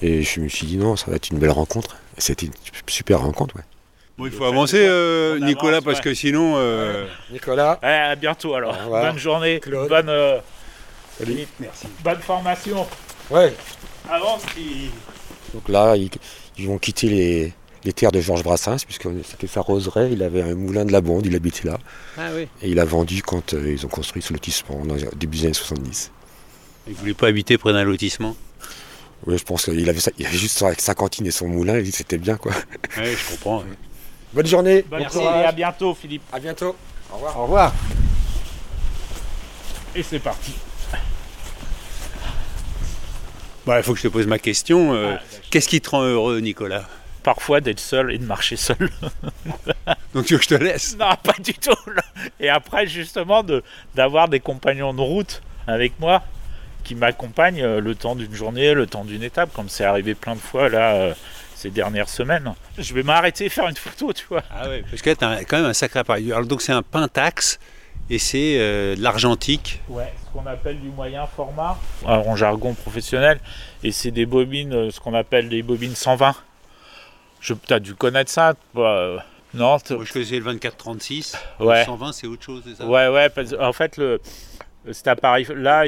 Et 0.00 0.22
je 0.22 0.40
me 0.40 0.48
suis 0.48 0.66
dit 0.66 0.78
non, 0.78 0.96
ça 0.96 1.10
va 1.10 1.16
être 1.16 1.28
une 1.30 1.38
belle 1.38 1.50
rencontre. 1.50 1.98
C'était 2.16 2.46
une 2.46 2.52
super 2.86 3.20
rencontre, 3.20 3.56
ouais. 3.56 3.62
Bon, 4.16 4.26
il 4.26 4.32
faut 4.32 4.44
avancer, 4.44 4.78
euh, 4.86 5.34
avance, 5.36 5.46
Nicolas, 5.48 5.82
parce 5.82 5.98
ouais. 5.98 6.04
que 6.04 6.14
sinon. 6.14 6.54
euh, 6.56 7.06
Nicolas 7.32 7.80
Ouais, 7.82 7.88
à 7.88 8.14
bientôt 8.16 8.54
alors. 8.54 8.76
Bonne 8.88 9.18
journée, 9.18 9.58
Claude. 9.60 9.88
bonne, 9.88 10.08
euh, 10.08 10.38
Salut. 11.18 11.46
Merci. 11.58 11.86
bonne 12.02 12.20
formation. 12.20 12.86
Ouais. 13.30 13.52
Avance. 14.08 14.42
Donc 15.52 15.68
là, 15.68 15.96
ils, 15.96 16.10
ils 16.58 16.66
vont 16.68 16.78
quitter 16.78 17.08
les, 17.08 17.52
les 17.84 17.92
terres 17.92 18.12
de 18.12 18.20
Georges 18.20 18.44
Brassens, 18.44 18.84
puisque 18.84 19.08
c'était 19.24 19.46
sa 19.48 19.62
roseraie. 19.62 20.10
Il 20.12 20.22
avait 20.22 20.42
un 20.42 20.54
moulin 20.54 20.84
de 20.84 20.92
la 20.92 21.00
Bonde, 21.00 21.26
il 21.26 21.34
habitait 21.34 21.66
là. 21.66 21.78
Ah 22.16 22.28
oui. 22.34 22.46
Et 22.62 22.68
il 22.70 22.78
a 22.78 22.84
vendu 22.84 23.20
quand 23.22 23.54
euh, 23.54 23.72
ils 23.72 23.84
ont 23.84 23.88
construit 23.88 24.22
ce 24.22 24.32
lotissement, 24.32 24.84
dans, 24.84 24.94
début 25.16 25.38
des 25.38 25.44
années 25.46 25.54
70. 25.54 26.12
Vous 26.86 26.92
ne 26.92 26.96
voulez 26.98 27.14
pas 27.14 27.28
habiter 27.28 27.58
près 27.58 27.72
d'un 27.72 27.82
lotissement? 27.84 28.36
Oui, 29.26 29.38
je 29.38 29.44
pense 29.44 29.64
qu'il 29.64 29.88
avait, 29.88 30.00
ça- 30.00 30.10
il 30.18 30.26
avait 30.26 30.36
juste 30.36 30.58
sa, 30.58 30.72
sa 30.74 30.94
cantine 30.94 31.26
et 31.26 31.30
son 31.30 31.48
moulin, 31.48 31.78
il 31.78 31.84
dit 31.84 31.90
que 31.92 31.96
c'était 31.96 32.18
bien, 32.18 32.36
quoi. 32.36 32.52
Oui, 32.98 33.04
je 33.06 33.30
comprends. 33.34 33.64
Bonne 34.34 34.46
journée. 34.46 34.82
Bonne 34.88 35.02
bon 35.04 35.08
journée 35.08 35.42
et 35.42 35.44
à 35.44 35.52
bientôt, 35.52 35.94
Philippe. 35.94 36.22
À 36.32 36.40
bientôt. 36.40 36.74
Au 37.10 37.14
revoir. 37.14 37.38
Au 37.38 37.42
revoir. 37.44 37.72
Et 39.94 40.02
c'est 40.02 40.18
parti. 40.18 40.52
Bah, 43.66 43.78
il 43.78 43.82
faut 43.82 43.92
que 43.92 43.98
je 43.98 44.02
te 44.04 44.08
pose 44.12 44.26
ma 44.26 44.38
question. 44.38 44.92
euh, 44.94 45.16
Ah. 45.18 45.22
Qu'est-ce 45.50 45.68
qui 45.68 45.80
te 45.80 45.90
rend 45.90 46.02
heureux, 46.02 46.40
Nicolas? 46.40 46.84
Parfois 47.22 47.60
d'être 47.60 47.80
seul 47.80 48.12
et 48.12 48.18
de 48.18 48.24
marcher 48.24 48.56
seul. 48.56 48.76
Donc 50.14 50.26
tu 50.26 50.34
veux 50.34 50.38
que 50.38 50.44
je 50.44 50.48
te 50.50 50.54
laisse? 50.62 50.96
Non, 50.98 51.14
pas 51.22 51.34
du 51.38 51.54
tout. 51.54 51.70
Et 52.40 52.48
après, 52.50 52.86
justement, 52.86 53.42
de- 53.42 53.62
d'avoir 53.94 54.28
des 54.28 54.40
compagnons 54.40 54.92
de 54.92 55.00
route 55.00 55.40
avec 55.66 55.98
moi 56.00 56.22
qui 56.82 56.94
m'accompagnent 56.94 57.62
euh, 57.62 57.80
le 57.80 57.94
temps 57.94 58.14
d'une 58.14 58.34
journée, 58.34 58.74
le 58.74 58.86
temps 58.86 59.04
d'une 59.06 59.22
étape, 59.22 59.50
comme 59.54 59.70
c'est 59.70 59.84
arrivé 59.84 60.14
plein 60.14 60.34
de 60.34 60.40
fois 60.40 60.68
là 60.68 60.92
euh, 60.96 61.14
ces 61.64 61.70
dernières 61.70 62.10
semaines. 62.10 62.52
Je 62.76 62.92
vais 62.92 63.02
m'arrêter 63.02 63.46
et 63.46 63.48
faire 63.48 63.66
une 63.66 63.74
photo, 63.76 64.12
tu 64.12 64.26
vois. 64.28 64.42
Ah 64.50 64.68
ouais, 64.68 64.84
parce 64.90 65.00
que 65.00 65.08
là, 65.10 65.16
tu 65.16 65.24
as 65.24 65.44
quand 65.44 65.56
même 65.56 65.64
un 65.66 65.72
sacré 65.72 66.00
appareil. 66.00 66.30
Alors, 66.30 66.44
donc 66.46 66.60
c'est 66.60 66.72
un 66.72 66.82
Pentax 66.82 67.58
et 68.10 68.18
c'est 68.18 68.56
euh, 68.58 68.94
de 68.94 69.02
l'argentique. 69.02 69.80
Ouais, 69.88 70.12
ce 70.26 70.30
qu'on 70.38 70.46
appelle 70.46 70.78
du 70.78 70.88
moyen 70.88 71.26
format, 71.26 71.78
alors 72.06 72.28
en 72.28 72.36
jargon 72.36 72.74
professionnel, 72.74 73.40
et 73.82 73.92
c'est 73.92 74.10
des 74.10 74.26
bobines, 74.26 74.74
euh, 74.74 74.90
ce 74.90 75.00
qu'on 75.00 75.14
appelle 75.14 75.48
des 75.48 75.62
bobines 75.62 75.94
120. 75.94 76.34
Je, 77.40 77.54
t'as 77.54 77.78
dû 77.78 77.94
connaître 77.94 78.30
ça, 78.30 78.52
toi, 78.74 78.90
euh, 78.90 79.18
non 79.54 79.78
Moi, 79.88 80.04
je 80.04 80.12
faisais 80.12 80.38
le 80.38 80.44
24-36. 80.54 81.34
Ouais. 81.60 81.78
Le 81.80 81.84
120, 81.86 82.12
c'est 82.12 82.26
autre 82.26 82.42
chose, 82.44 82.62
c'est 82.66 82.74
ça? 82.74 82.84
Ouais, 82.86 83.08
ouais, 83.08 83.30
parce- 83.30 83.54
en 83.58 83.72
fait, 83.72 83.96
le, 83.96 84.20
cet 84.92 85.08
appareil-là, 85.08 85.86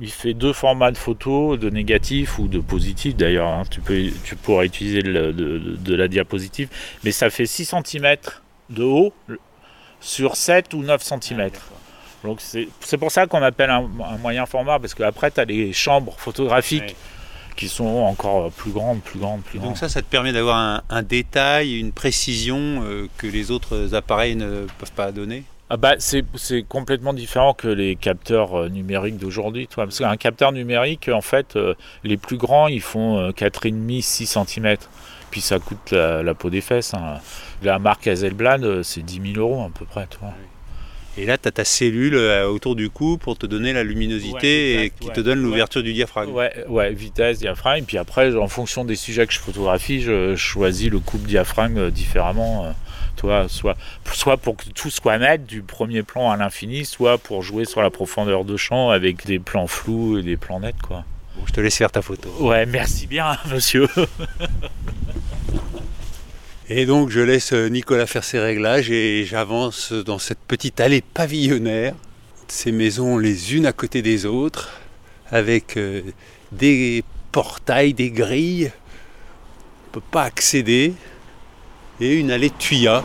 il 0.00 0.10
fait, 0.10 0.34
deux 0.34 0.52
formats 0.52 0.90
de 0.90 0.96
photos, 0.98 1.58
de 1.58 1.70
négatif 1.70 2.38
ou 2.38 2.48
de 2.48 2.58
positif 2.60 3.16
d'ailleurs. 3.16 3.48
hein. 3.48 3.62
Tu, 3.70 3.80
peux, 3.80 4.10
tu 4.24 4.36
pourras 4.36 4.64
utiliser 4.64 5.02
le- 5.02 5.32
de, 5.32 5.94
la 5.94 6.08
diapositive, 6.08 6.68
mais 7.04 7.12
ça 7.12 7.30
fait 7.30 7.46
6 7.46 7.64
cm 7.84 8.16
de 8.70 8.82
haut 8.82 9.12
sur 10.00 10.36
7 10.36 10.74
ou 10.74 10.82
9 10.82 11.02
cm. 11.02 11.50
Donc 12.24 12.40
c'est 12.40 12.96
pour 12.98 13.10
ça 13.12 13.26
qu'on 13.26 13.42
appelle 13.42 13.70
un, 13.70 13.88
un 14.04 14.18
moyen 14.18 14.44
format, 14.46 14.78
parce 14.78 14.94
qu'après, 14.94 15.30
tu 15.30 15.40
as 15.40 15.44
les 15.44 15.72
chambres 15.72 16.14
photographiques 16.18 16.96
qui 17.56 17.68
sont 17.68 17.84
encore 17.86 18.52
plus 18.52 18.70
grandes, 18.70 19.00
plus 19.02 19.18
grandes, 19.18 19.42
plus 19.42 19.58
grandes. 19.58 19.70
Donc 19.70 19.78
ça, 19.78 19.88
ça 19.88 20.00
te 20.00 20.06
permet 20.06 20.32
d'avoir 20.32 20.56
un, 20.58 20.82
un 20.90 21.02
détail, 21.02 21.78
une 21.78 21.90
précision 21.92 22.56
euh, 22.84 23.08
que 23.18 23.26
les 23.26 23.50
autres 23.50 23.94
appareils 23.94 24.36
ne 24.36 24.66
peuvent 24.78 24.92
pas 24.94 25.10
donner? 25.10 25.42
Ah 25.70 25.76
bah, 25.76 25.96
c'est 25.98 26.24
complètement 26.66 27.12
différent 27.12 27.52
que 27.52 27.68
les 27.68 27.94
capteurs 27.94 28.58
euh, 28.58 28.68
numériques 28.70 29.18
d'aujourd'hui. 29.18 29.66
toi. 29.66 29.84
Parce 29.84 29.98
qu'un 29.98 30.16
capteur 30.16 30.52
numérique, 30.52 31.10
en 31.12 31.20
fait, 31.20 31.56
euh, 31.56 31.74
les 32.04 32.16
plus 32.16 32.38
grands, 32.38 32.68
ils 32.68 32.80
font 32.80 33.18
euh, 33.18 33.30
4,5-6 33.32 34.26
cm. 34.46 34.76
Puis 35.30 35.42
ça 35.42 35.58
coûte 35.58 35.90
la, 35.90 36.22
la 36.22 36.32
peau 36.34 36.48
des 36.48 36.62
fesses. 36.62 36.94
hein. 36.94 37.18
La 37.62 37.78
marque 37.78 38.06
Hasselblad, 38.06 38.64
euh, 38.64 38.82
c'est 38.82 39.02
10 39.02 39.34
000 39.34 39.46
euros 39.46 39.62
à 39.62 39.68
peu 39.78 39.84
près. 39.84 40.06
Toi. 40.06 40.30
Et 41.18 41.26
là, 41.26 41.36
tu 41.36 41.48
as 41.48 41.50
ta 41.50 41.64
cellule 41.64 42.14
autour 42.46 42.74
du 42.76 42.88
cou 42.90 43.18
pour 43.18 43.36
te 43.36 43.44
donner 43.44 43.72
la 43.74 43.82
luminosité 43.82 44.76
Ouais, 44.78 44.84
et 44.86 44.90
qui 44.98 45.08
ouais. 45.08 45.12
te 45.12 45.20
donne 45.20 45.40
Ouais. 45.40 45.44
l'ouverture 45.44 45.82
du 45.82 45.92
diaphragme. 45.92 46.30
Ouais, 46.32 46.64
ouais, 46.68 46.92
vitesse, 46.94 47.40
diaphragme. 47.40 47.84
Puis 47.84 47.98
après, 47.98 48.34
en 48.36 48.46
fonction 48.48 48.84
des 48.84 48.94
sujets 48.96 49.26
que 49.26 49.32
je 49.34 49.40
photographie, 49.40 50.00
je 50.00 50.34
choisis 50.36 50.88
le 50.90 51.00
coupe 51.00 51.24
diaphragme 51.26 51.90
différemment. 51.90 52.72
Toi, 53.18 53.46
soit, 53.48 53.76
soit 54.12 54.36
pour 54.36 54.56
que 54.56 54.70
tout 54.70 54.90
soit 54.90 55.18
net 55.18 55.44
du 55.44 55.62
premier 55.62 56.04
plan 56.04 56.30
à 56.30 56.36
l'infini, 56.36 56.84
soit 56.84 57.18
pour 57.18 57.42
jouer 57.42 57.64
sur 57.64 57.82
la 57.82 57.90
profondeur 57.90 58.44
de 58.44 58.56
champ 58.56 58.90
avec 58.90 59.26
des 59.26 59.40
plans 59.40 59.66
flous 59.66 60.18
et 60.18 60.22
des 60.22 60.36
plans 60.36 60.60
nets. 60.60 60.80
Quoi. 60.80 61.04
Bon, 61.36 61.42
je 61.44 61.52
te 61.52 61.60
laisse 61.60 61.76
faire 61.76 61.90
ta 61.90 62.00
photo. 62.00 62.30
Ouais, 62.38 62.64
merci 62.64 63.08
bien, 63.08 63.36
monsieur. 63.52 63.88
Et 66.70 66.86
donc, 66.86 67.10
je 67.10 67.20
laisse 67.20 67.54
euh, 67.54 67.68
Nicolas 67.68 68.06
faire 68.06 68.22
ses 68.22 68.38
réglages 68.38 68.90
et 68.90 69.24
j'avance 69.24 69.92
dans 69.92 70.18
cette 70.18 70.38
petite 70.38 70.80
allée 70.80 71.00
pavillonnaire. 71.00 71.94
Ces 72.46 72.70
maisons 72.72 73.18
les 73.18 73.56
unes 73.56 73.66
à 73.66 73.72
côté 73.72 74.00
des 74.00 74.26
autres, 74.26 74.78
avec 75.30 75.76
euh, 75.76 76.02
des 76.52 77.02
portails, 77.32 77.94
des 77.94 78.10
grilles. 78.10 78.70
On 78.70 79.88
ne 79.88 79.92
peut 79.92 80.06
pas 80.10 80.22
accéder. 80.22 80.94
Et 82.00 82.14
une 82.14 82.30
allée 82.30 82.50
de 82.50 82.54
tuyas. 82.54 83.02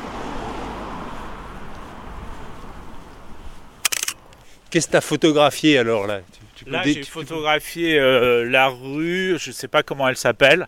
Qu'est-ce 4.70 4.88
que 4.88 4.92
tu 4.92 4.98
as 4.98 5.02
photographié 5.02 5.78
alors 5.78 6.08
là? 6.08 6.20
Tu- 6.56 6.66
Là, 6.70 6.82
j'ai 6.84 7.04
photographié 7.04 8.00
euh, 8.00 8.50
la 8.50 8.68
rue, 8.70 9.36
je 9.40 9.52
sais 9.52 9.68
pas 9.68 9.84
comment 9.84 10.08
elle 10.08 10.16
s'appelle. 10.16 10.68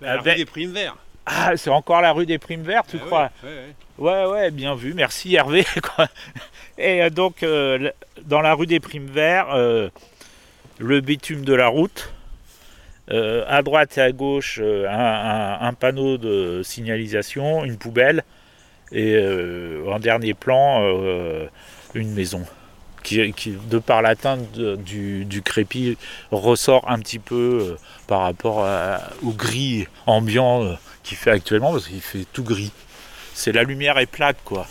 La 0.00 0.14
rue 0.14 0.18
Avec- 0.18 0.36
des 0.38 0.44
primes 0.46 0.72
verts. 0.72 0.96
Ah, 1.30 1.56
c'est 1.58 1.68
encore 1.70 2.00
la 2.00 2.12
rue 2.12 2.24
des 2.24 2.38
Primes 2.38 2.62
Vertes, 2.62 2.86
tu 2.90 2.96
Ah 3.02 3.04
crois? 3.04 3.30
ouais, 3.44 3.50
ouais, 3.50 3.56
ouais. 3.98 4.24
Ouais, 4.26 4.30
ouais, 4.32 4.50
bien 4.50 4.74
vu, 4.74 4.94
merci 4.94 5.34
Hervé. 5.34 5.66
Et 6.78 7.02
euh, 7.02 7.10
donc, 7.10 7.42
euh, 7.42 7.90
dans 8.22 8.40
la 8.40 8.54
rue 8.54 8.64
des 8.66 8.80
Primes 8.80 9.08
Verts, 9.10 9.48
euh, 9.54 9.90
le 10.78 11.00
bitume 11.02 11.44
de 11.44 11.52
la 11.52 11.68
route, 11.68 12.14
euh, 13.10 13.44
à 13.48 13.62
droite 13.62 13.96
et 13.96 14.02
à 14.02 14.12
gauche, 14.12 14.60
euh, 14.62 14.86
un, 14.88 15.72
panneau 15.72 16.18
de 16.18 16.62
signalisation, 16.62 17.64
une 17.64 17.78
poubelle, 17.78 18.22
et 18.92 19.14
euh, 19.16 19.84
en 19.90 19.98
dernier 19.98 20.34
plan, 20.34 20.82
une 21.94 22.12
maison. 22.12 22.44
qui, 23.02 23.56
de 23.70 23.78
par 23.78 24.02
l'atteinte 24.02 24.52
du, 24.52 25.24
du 25.24 25.42
crépi, 25.42 25.96
ressort 26.30 26.90
un 26.90 26.98
petit 26.98 27.18
peu 27.18 27.76
par 28.06 28.22
rapport 28.22 28.66
au 29.22 29.30
gris 29.30 29.86
ambiant 30.06 30.76
qu'il 31.02 31.16
fait 31.16 31.30
actuellement, 31.30 31.72
parce 31.72 31.88
qu'il 31.88 32.02
fait 32.02 32.26
tout 32.32 32.44
gris. 32.44 32.72
C'est 33.32 33.52
la 33.52 33.62
lumière 33.62 33.98
est 33.98 34.06
plate, 34.06 34.38
quoi. 34.44 34.66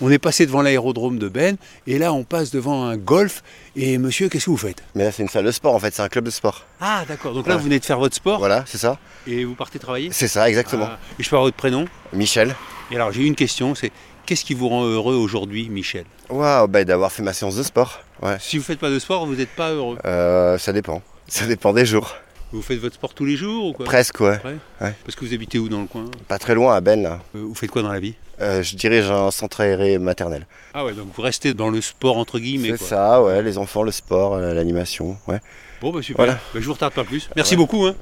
On 0.00 0.10
est 0.10 0.18
passé 0.18 0.44
devant 0.44 0.60
l'aérodrome 0.62 1.18
de 1.18 1.28
Ben 1.28 1.56
et 1.86 1.98
là 1.98 2.12
on 2.12 2.22
passe 2.22 2.50
devant 2.50 2.84
un 2.84 2.96
golf. 2.98 3.42
Et 3.76 3.96
monsieur, 3.98 4.28
qu'est-ce 4.28 4.44
que 4.46 4.50
vous 4.50 4.56
faites? 4.56 4.82
Mais 4.94 5.04
là, 5.04 5.12
c'est 5.12 5.22
une 5.22 5.28
salle 5.28 5.44
de 5.46 5.50
sport 5.50 5.74
en 5.74 5.78
fait, 5.78 5.94
c'est 5.94 6.02
un 6.02 6.08
club 6.08 6.24
de 6.24 6.30
sport. 6.30 6.64
Ah 6.80 7.04
d'accord, 7.08 7.32
donc 7.32 7.46
là 7.46 7.54
Ouais. 7.54 7.58
vous 7.58 7.64
venez 7.64 7.78
de 7.78 7.84
faire 7.84 7.98
votre 7.98 8.14
sport 8.14 8.38
Voilà, 8.38 8.64
c'est 8.66 8.78
ça 8.78 8.98
et 9.26 9.44
vous 9.44 9.54
partez 9.54 9.78
travailler? 9.78 10.10
C'est 10.12 10.28
ça, 10.28 10.48
exactement. 10.48 10.88
Ah, 10.90 10.98
et 11.18 11.22
je 11.22 11.28
avoir 11.28 11.42
votre 11.42 11.56
prénom? 11.56 11.86
Michel. 12.12 12.54
Et 12.90 12.96
alors 12.96 13.10
j'ai 13.12 13.22
une 13.22 13.34
question, 13.34 13.74
c'est 13.74 13.90
qu'est-ce 14.26 14.44
qui 14.44 14.54
vous 14.54 14.68
rend 14.68 14.84
heureux 14.84 15.14
aujourd'hui, 15.16 15.68
Michel? 15.70 16.04
Waouh, 16.28 16.68
bah, 16.68 16.84
d'avoir 16.84 17.10
fait 17.10 17.22
ma 17.22 17.32
séance 17.32 17.56
de 17.56 17.62
sport. 17.62 18.00
Ouais. 18.22 18.36
Si 18.40 18.58
vous 18.58 18.64
faites 18.64 18.78
pas 18.78 18.90
de 18.90 18.98
sport, 18.98 19.26
vous 19.26 19.34
n'êtes 19.36 19.50
pas 19.56 19.70
heureux. 19.70 19.98
Euh, 20.04 20.58
ça 20.58 20.72
dépend. 20.72 21.02
Ça 21.28 21.46
dépend 21.46 21.72
des 21.72 21.86
jours. 21.86 22.14
Vous 22.52 22.62
faites 22.62 22.78
votre 22.78 22.94
sport 22.94 23.12
tous 23.12 23.24
les 23.24 23.36
jours 23.36 23.66
ou 23.66 23.72
quoi 23.72 23.84
Presque, 23.84 24.20
ouais. 24.20 24.38
Parce 24.78 25.14
que 25.16 25.24
vous 25.24 25.34
habitez 25.34 25.58
où 25.58 25.68
dans 25.68 25.80
le 25.80 25.86
coin 25.86 26.04
Pas 26.28 26.38
très 26.38 26.54
loin 26.54 26.74
à 26.74 26.80
Ben, 26.80 27.02
là. 27.02 27.20
Euh, 27.34 27.42
Vous 27.42 27.54
faites 27.54 27.70
quoi 27.70 27.82
dans 27.82 27.92
la 27.92 27.98
vie 28.00 28.14
Euh, 28.40 28.62
je 28.62 28.76
dirige 28.76 29.10
un 29.10 29.30
centre 29.30 29.60
aéré 29.60 29.98
maternel. 29.98 30.46
Ah 30.72 30.84
ouais, 30.84 30.92
donc 30.92 31.08
vous 31.14 31.22
restez 31.22 31.54
dans 31.54 31.70
le 31.70 31.80
sport 31.80 32.16
entre 32.18 32.38
guillemets. 32.38 32.76
C'est 32.76 32.84
ça, 32.84 33.22
ouais, 33.22 33.42
les 33.42 33.58
enfants, 33.58 33.82
le 33.82 33.90
sport, 33.90 34.34
euh, 34.34 34.54
l'animation. 34.54 35.16
Ouais. 35.26 35.40
Bon 35.80 35.90
bah 35.92 36.02
super, 36.02 36.24
Voilà. 36.24 36.38
Bah, 36.54 36.60
je 36.60 36.66
vous 36.66 36.72
retarde 36.72 36.94
pas 36.94 37.04
plus. 37.04 37.28
Merci 37.34 37.54
Ouais. 37.54 37.56
beaucoup. 37.58 37.84
Hein. 37.86 37.94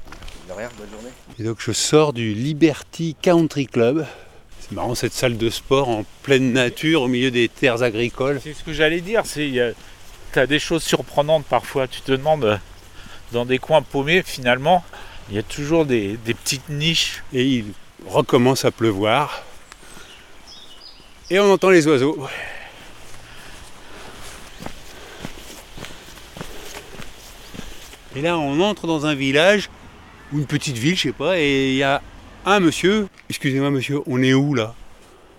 De 0.47 0.53
rien, 0.53 0.69
bonne 0.77 0.89
journée. 0.91 1.09
Et 1.39 1.43
donc 1.43 1.57
je 1.59 1.71
sors 1.71 2.13
du 2.13 2.33
Liberty 2.33 3.15
Country 3.21 3.65
Club. 3.65 4.05
C'est 4.59 4.71
marrant 4.73 4.95
cette 4.95 5.13
salle 5.13 5.37
de 5.37 5.49
sport 5.49 5.89
en 5.89 6.05
pleine 6.23 6.53
nature 6.53 7.01
au 7.01 7.07
milieu 7.07 7.31
des 7.31 7.49
terres 7.49 7.81
agricoles. 7.83 8.39
C'est 8.43 8.53
ce 8.53 8.63
que 8.63 8.73
j'allais 8.73 9.01
dire, 9.01 9.23
c'est 9.25 9.73
tu 10.33 10.39
as 10.39 10.47
des 10.47 10.59
choses 10.59 10.83
surprenantes 10.83 11.45
parfois. 11.45 11.87
Tu 11.87 12.01
te 12.01 12.11
demandes 12.11 12.45
euh, 12.45 12.57
dans 13.31 13.45
des 13.45 13.59
coins 13.59 13.81
paumés, 13.81 14.23
finalement, 14.25 14.83
il 15.29 15.35
y 15.35 15.39
a 15.39 15.43
toujours 15.43 15.85
des, 15.85 16.17
petites 16.25 16.69
niches. 16.69 17.23
Et 17.33 17.43
il 17.43 17.65
recommence 18.07 18.65
à 18.65 18.71
pleuvoir. 18.71 19.43
Et 21.29 21.39
on 21.39 21.51
entend 21.51 21.69
les 21.69 21.87
oiseaux. 21.87 22.27
Et 28.15 28.21
là 28.21 28.37
on 28.37 28.61
entre 28.61 28.87
dans 28.87 29.05
un 29.05 29.15
village, 29.15 29.69
ou 30.31 30.37
une 30.37 30.45
petite 30.45 30.77
ville, 30.77 30.95
je 30.95 31.01
sais 31.03 31.11
pas, 31.11 31.37
et 31.37 31.71
il 31.71 31.75
y 31.75 31.83
a 31.83 32.01
un 32.45 32.61
monsieur. 32.61 33.09
Excusez-moi 33.29 33.71
monsieur, 33.71 33.99
on 34.05 34.23
est 34.23 34.33
où 34.33 34.53
là? 34.53 34.73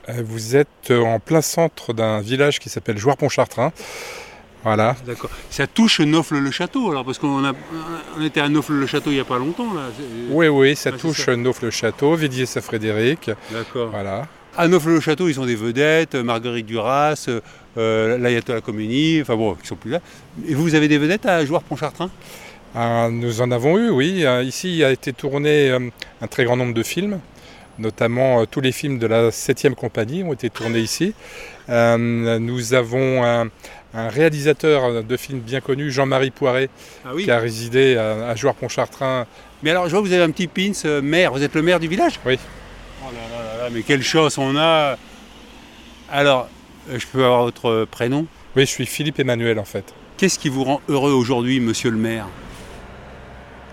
Euh, 0.09 0.23
Vous 0.25 0.57
êtes 0.57 0.91
en 0.91 1.19
plein 1.19 1.41
centre 1.41 1.95
d'un 1.95 2.21
village 2.21 2.59
qui 2.59 2.69
s'appelle 2.69 2.99
Jouarre-Pontchartrain. 2.99 3.73
Voilà. 4.65 4.97
D'accord. 5.07 5.31
Ça 5.51 5.67
touche 5.67 6.01
Nofle-le-Château 6.01 6.91
alors, 6.91 7.05
parce 7.05 7.19
qu'on 7.19 7.45
a, 7.45 7.53
on 8.19 8.23
était 8.25 8.41
à 8.41 8.49
Nofle-le-Château 8.49 9.11
il 9.11 9.15
n'y 9.15 9.21
a 9.21 9.25
pas 9.25 9.39
longtemps 9.39 9.73
là. 9.75 9.83
Oui, 10.31 10.49
oui, 10.49 10.75
ça 10.75 10.91
Ah, 10.93 10.99
touche 10.99 11.27
ça. 11.27 11.37
Nauf-le-Château, 11.37 12.15
Védier-Saint-Frédéric. 12.17 13.31
D'accord. 13.53 13.91
Voilà. 13.91 14.27
À 14.57 14.67
Nofle-le-Château, 14.69 15.29
ils 15.29 15.39
ont 15.39 15.47
des 15.47 15.55
vedettes, 15.55 16.15
euh, 16.15 16.23
Marguerite 16.23 16.67
Duras, 16.67 17.27
euh, 17.29 17.41
euh, 17.77 18.17
l'Ayatollah 18.19 18.63
Khomeini, 18.63 19.21
enfin 19.21 19.37
bon, 19.37 19.55
qui 19.55 19.67
sont 19.67 19.77
plus 19.77 19.91
là. 19.91 20.01
Et 20.49 20.55
vous, 20.55 20.63
vous 20.63 20.75
avez 20.75 20.89
des 20.89 20.99
vedettes 20.99 21.27
à 21.27 21.45
Jouarre-Pontchartrain? 21.45 22.11
Ah, 22.75 23.09
nous 23.11 23.41
en 23.41 23.51
avons 23.53 23.79
eu, 23.79 23.91
oui. 23.91 24.25
Euh, 24.25 24.43
Ici 24.43 24.83
a 24.83 24.91
été 24.91 25.13
tourné 25.13 25.71
euh, 25.71 25.79
un 26.21 26.27
très 26.27 26.45
grand 26.45 26.57
nombre 26.57 26.75
de 26.75 26.83
films, 26.83 27.21
notamment 27.79 28.41
euh, 28.41 28.45
tous 28.51 28.61
les 28.61 28.73
films 28.73 28.99
de 28.99 29.07
la 29.07 29.29
7e 29.31 29.75
compagnie 29.75 30.23
ont 30.25 30.33
été 30.33 30.51
tournés 30.51 30.81
ici. 30.81 31.15
Nous 31.69 32.75
avons 32.75 33.25
un, 33.25 33.49
un 33.97 34.09
réalisateur 34.09 35.03
de 35.03 35.17
films 35.17 35.41
bien 35.41 35.61
connu, 35.61 35.91
Jean-Marie 35.91 36.31
Poiret, 36.31 36.69
Ah 37.05 37.11
oui. 37.15 37.25
qui 37.25 37.31
a 37.31 37.39
résidé 37.39 37.97
à, 37.97 38.29
à 38.29 38.35
Jouarre-Pontchartrain. 38.35 39.27
Mais 39.63 39.71
alors, 39.71 39.87
je 39.87 39.91
vois 39.93 40.03
que 40.03 40.07
vous 40.07 40.13
avez 40.13 40.23
un 40.23 40.31
petit 40.31 40.47
pins 40.49 40.73
euh, 40.85 41.01
maire. 41.03 41.33
Vous 41.33 41.43
êtes 41.43 41.55
le 41.55 41.63
maire 41.63 41.81
du 41.81 41.89
village? 41.89 42.21
Oui. 42.27 42.39
Oh 43.03 43.11
là 43.13 43.37
là 43.39 43.45
là 43.59 43.63
là, 43.65 43.71
mais 43.73 43.83
quelle 43.83 44.03
chance 44.03 44.37
on 44.39 44.57
a 44.57 44.97
Alors, 46.11 46.49
euh, 46.91 46.99
je 46.99 47.07
peux 47.07 47.25
avoir 47.25 47.45
votre 47.45 47.87
prénom? 47.91 48.27
Oui, 48.55 48.63
je 48.63 48.71
suis 48.71 48.87
Philippe 48.87 49.19
Emmanuel 49.19 49.59
en 49.59 49.65
fait. 49.65 49.95
Qu'est-ce 50.17 50.39
qui 50.39 50.49
vous 50.49 50.65
rend 50.65 50.81
heureux 50.89 51.13
aujourd'hui, 51.13 51.61
monsieur 51.61 51.91
le 51.91 51.99
maire? 51.99 52.27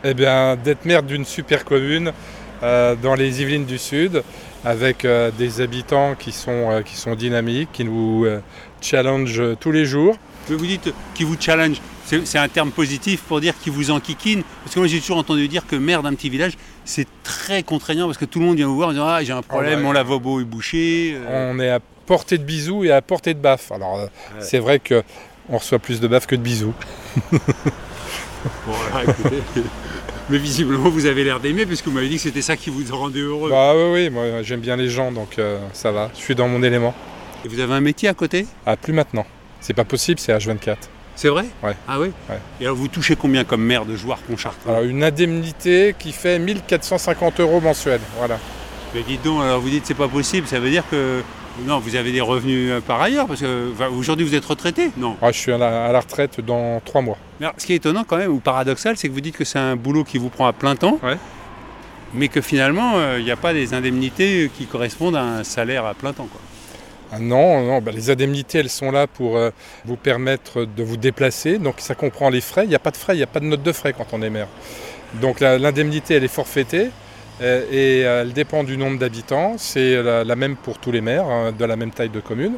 Eh 0.04 0.14
bien, 0.14 0.56
d'être 0.58 0.86
maire 0.86 1.04
d'une 1.04 1.24
super 1.26 1.64
commune 1.64 2.12
euh, 2.64 2.96
dans 3.02 3.16
les 3.16 3.42
Yvelines 3.42 3.66
du 3.66 3.78
Sud, 3.78 4.24
avec 4.66 5.06
euh, 5.06 5.32
des 5.32 5.62
habitants 5.62 6.16
qui 6.16 6.32
sont, 6.32 6.72
euh, 6.72 6.82
qui 6.82 6.96
sont 6.96 7.16
dynamiques, 7.16 7.70
qui 7.74 7.84
nous 7.84 8.26
euh, 8.26 8.40
challengent 8.82 9.58
tous 9.60 9.72
les 9.72 9.86
jours. 9.86 10.16
Mais 10.50 10.56
vous 10.56 10.66
dites 10.66 10.94
qui 11.16 11.24
vous 11.24 11.36
challenge, 11.40 11.78
c'est 12.06 12.38
un 12.38 12.50
terme 12.50 12.72
positif 12.72 13.22
pour 13.22 13.40
dire 13.40 13.54
qui 13.62 13.70
vous 13.70 13.92
enquiquine. 13.92 14.44
Parce 14.64 14.74
que 14.76 14.80
moi 14.80 14.88
j'ai 14.88 15.00
toujours 15.00 15.18
entendu 15.18 15.48
dire 15.48 15.66
que 15.66 15.76
maire 15.76 16.04
d'un 16.04 16.14
petit 16.14 16.30
village, 16.30 16.54
c'est 16.86 17.08
très 17.24 17.64
contraignant 17.64 18.08
parce 18.08 18.18
que 18.18 18.26
tout 18.26 18.40
le 18.40 18.46
monde 18.46 18.58
vient 18.58 18.68
vous 18.68 18.76
voir 18.76 18.90
en 18.90 18.92
disant 18.92 19.08
Ah, 19.08 19.24
j'ai 19.24 19.32
un 19.32 19.42
problème, 19.42 19.80
ouais. 19.80 19.86
mon 19.86 19.92
lavabo 19.94 20.42
est 20.42 20.46
bouché. 20.46 21.16
euh. 21.16 21.52
On 21.54 21.60
est 21.60 21.70
à 21.70 21.80
portée 22.06 22.38
de 22.38 22.44
bisous 22.44 22.84
et 22.84 22.92
à 22.92 23.02
portée 23.02 23.34
de 23.34 23.40
baffes. 23.40 23.72
Alors, 23.72 24.10
c'est 24.42 24.60
vrai 24.60 24.80
que 24.80 25.02
on 25.50 25.58
reçoit 25.58 25.80
plus 25.80 26.02
de 26.02 26.08
baffes 26.08 26.28
que 26.28 26.36
de 26.36 26.42
bisous. 26.42 26.74
Bon, 28.68 28.74
alors, 28.92 29.10
écoutez. 29.10 29.42
Mais 30.30 30.38
visiblement 30.38 30.90
vous 30.90 31.06
avez 31.06 31.24
l'air 31.24 31.40
d'aimer 31.40 31.66
puisque 31.66 31.86
vous 31.86 31.92
m'avez 31.92 32.08
dit 32.10 32.16
que 32.16 32.22
c'était 32.22 32.42
ça 32.42 32.56
qui 32.56 32.70
vous 32.70 32.84
rendait 32.96 33.20
heureux. 33.20 33.50
Bah 33.50 33.74
oui, 33.76 33.92
oui, 33.94 34.10
moi 34.10 34.42
j'aime 34.42 34.62
bien 34.62 34.76
les 34.76 34.90
gens, 34.90 35.12
donc 35.12 35.38
euh, 35.38 35.60
ça 35.74 35.92
va. 35.92 36.10
Je 36.16 36.20
suis 36.20 36.36
dans 36.36 36.48
mon 36.48 36.64
élément. 36.64 36.94
Et 37.46 37.50
vous 37.50 37.60
avez 37.60 37.74
un 37.74 37.82
métier 37.82 38.08
à 38.08 38.14
côté? 38.14 38.48
Ah, 38.66 38.78
plus 38.78 38.94
maintenant. 38.94 39.26
C'est 39.60 39.74
pas 39.74 39.84
possible, 39.84 40.20
c'est 40.20 40.34
H24. 40.34 40.78
C'est 41.16 41.28
vrai? 41.30 41.46
Ouais. 41.62 41.76
Ah 41.88 42.00
oui? 42.00 42.12
Ouais. 42.30 42.38
Et 42.60 42.66
alors 42.66 42.78
vous 42.78 42.88
touchez 42.88 43.16
combien 43.16 43.44
comme 43.44 43.64
maire 43.64 43.86
de 43.86 43.96
Jouarre-Pontchartrain 43.96 44.72
Alors, 44.72 44.84
une 44.84 45.04
indemnité 45.04 45.94
qui 45.98 46.12
fait 46.12 46.40
1450 46.40 47.40
euros 47.42 47.62
mensuels. 47.62 48.02
Voilà. 48.18 48.40
Mais 48.96 49.02
dites 49.04 49.24
donc, 49.24 49.42
alors 49.42 49.60
vous 49.60 49.70
dites 49.70 49.86
c'est 49.86 49.94
pas 49.94 50.08
possible, 50.08 50.48
ça 50.48 50.60
veut 50.60 50.70
dire 50.70 50.84
que. 50.90 51.22
Non, 51.60 51.78
vous 51.80 51.96
avez 51.96 52.12
des 52.12 52.22
revenus 52.22 52.72
euh, 52.72 52.82
par 52.82 53.00
ailleurs, 53.02 53.28
parce 53.28 53.42
que 53.42 53.72
enfin, 53.74 53.88
aujourd'hui 53.90 54.26
vous 54.26 54.34
êtes 54.34 54.46
retraité 54.46 54.90
Non. 54.98 55.16
Ah, 55.22 55.32
je 55.32 55.38
suis 55.38 55.52
à 55.52 55.58
la, 55.58 55.86
à 55.86 55.92
la 55.92 56.00
retraite 56.00 56.42
dans 56.42 56.82
trois 56.84 57.02
mois. 57.02 57.18
Alors, 57.40 57.54
ce 57.58 57.66
qui 57.68 57.74
est 57.74 57.78
étonnant 57.78 58.04
quand 58.06 58.18
même, 58.18 58.32
ou 58.32 58.40
paradoxal, 58.40 58.98
c'est 58.98 59.08
que 59.08 59.14
vous 59.14 59.22
dites 59.22 59.38
que 59.38 59.46
c'est 59.46 59.60
un 59.60 59.76
boulot 59.76 60.04
qui 60.04 60.18
vous 60.18 60.30
prend 60.30 60.48
à 60.48 60.54
plein 60.54 60.76
temps, 60.76 61.00
Ouais. 61.04 61.18
mais 62.16 62.28
que 62.28 62.42
finalement, 62.42 62.94
euh, 62.96 63.18
il 63.20 63.26
n'y 63.26 63.32
a 63.32 63.36
pas 63.36 63.54
des 63.54 63.74
indemnités 63.76 64.50
qui 64.58 64.66
correspondent 64.66 65.16
à 65.16 65.22
un 65.22 65.44
salaire 65.44 65.86
à 65.86 65.94
plein 65.94 66.12
temps. 66.12 66.28
Quoi. 66.32 66.42
Ah 67.12 67.20
non, 67.20 67.64
non 67.64 67.82
bah, 67.82 67.92
les 67.94 68.10
indemnités, 68.10 68.58
elles 68.58 68.70
sont 68.72 68.90
là 68.90 69.06
pour 69.06 69.38
euh, 69.38 69.52
vous 69.86 69.96
permettre 69.98 70.66
de 70.66 70.82
vous 70.84 70.98
déplacer. 70.98 71.60
Donc 71.60 71.76
ça 71.78 71.94
comprend 71.94 72.32
les 72.32 72.42
frais. 72.42 72.64
Il 72.64 72.70
n'y 72.70 72.76
a 72.76 72.80
pas 72.80 72.90
de 72.90 72.98
frais, 72.98 73.14
il 73.14 73.18
n'y 73.18 73.24
a 73.24 73.28
pas 73.28 73.40
de 73.40 73.46
note 73.46 73.62
de 73.62 73.72
frais 73.72 73.94
quand 73.94 74.08
on 74.14 74.24
est 74.24 74.32
maire. 74.32 74.48
Donc 75.22 75.40
l'indemnité, 75.40 76.16
elle 76.16 76.24
est 76.24 76.28
forfaitée 76.28 76.86
euh, 76.88 76.90
et 77.42 78.06
euh, 78.06 78.22
elle 78.22 78.34
dépend 78.34 78.64
du 78.64 78.78
nombre 78.78 78.98
d'habitants. 79.00 79.56
C'est 79.58 80.02
la, 80.02 80.24
la 80.24 80.36
même 80.36 80.56
pour 80.56 80.78
tous 80.78 80.92
les 80.92 81.02
maires 81.02 81.26
hein, 81.26 81.52
de 81.58 81.66
la 81.66 81.76
même 81.76 81.92
taille 81.92 82.10
de 82.10 82.20
commune. 82.20 82.54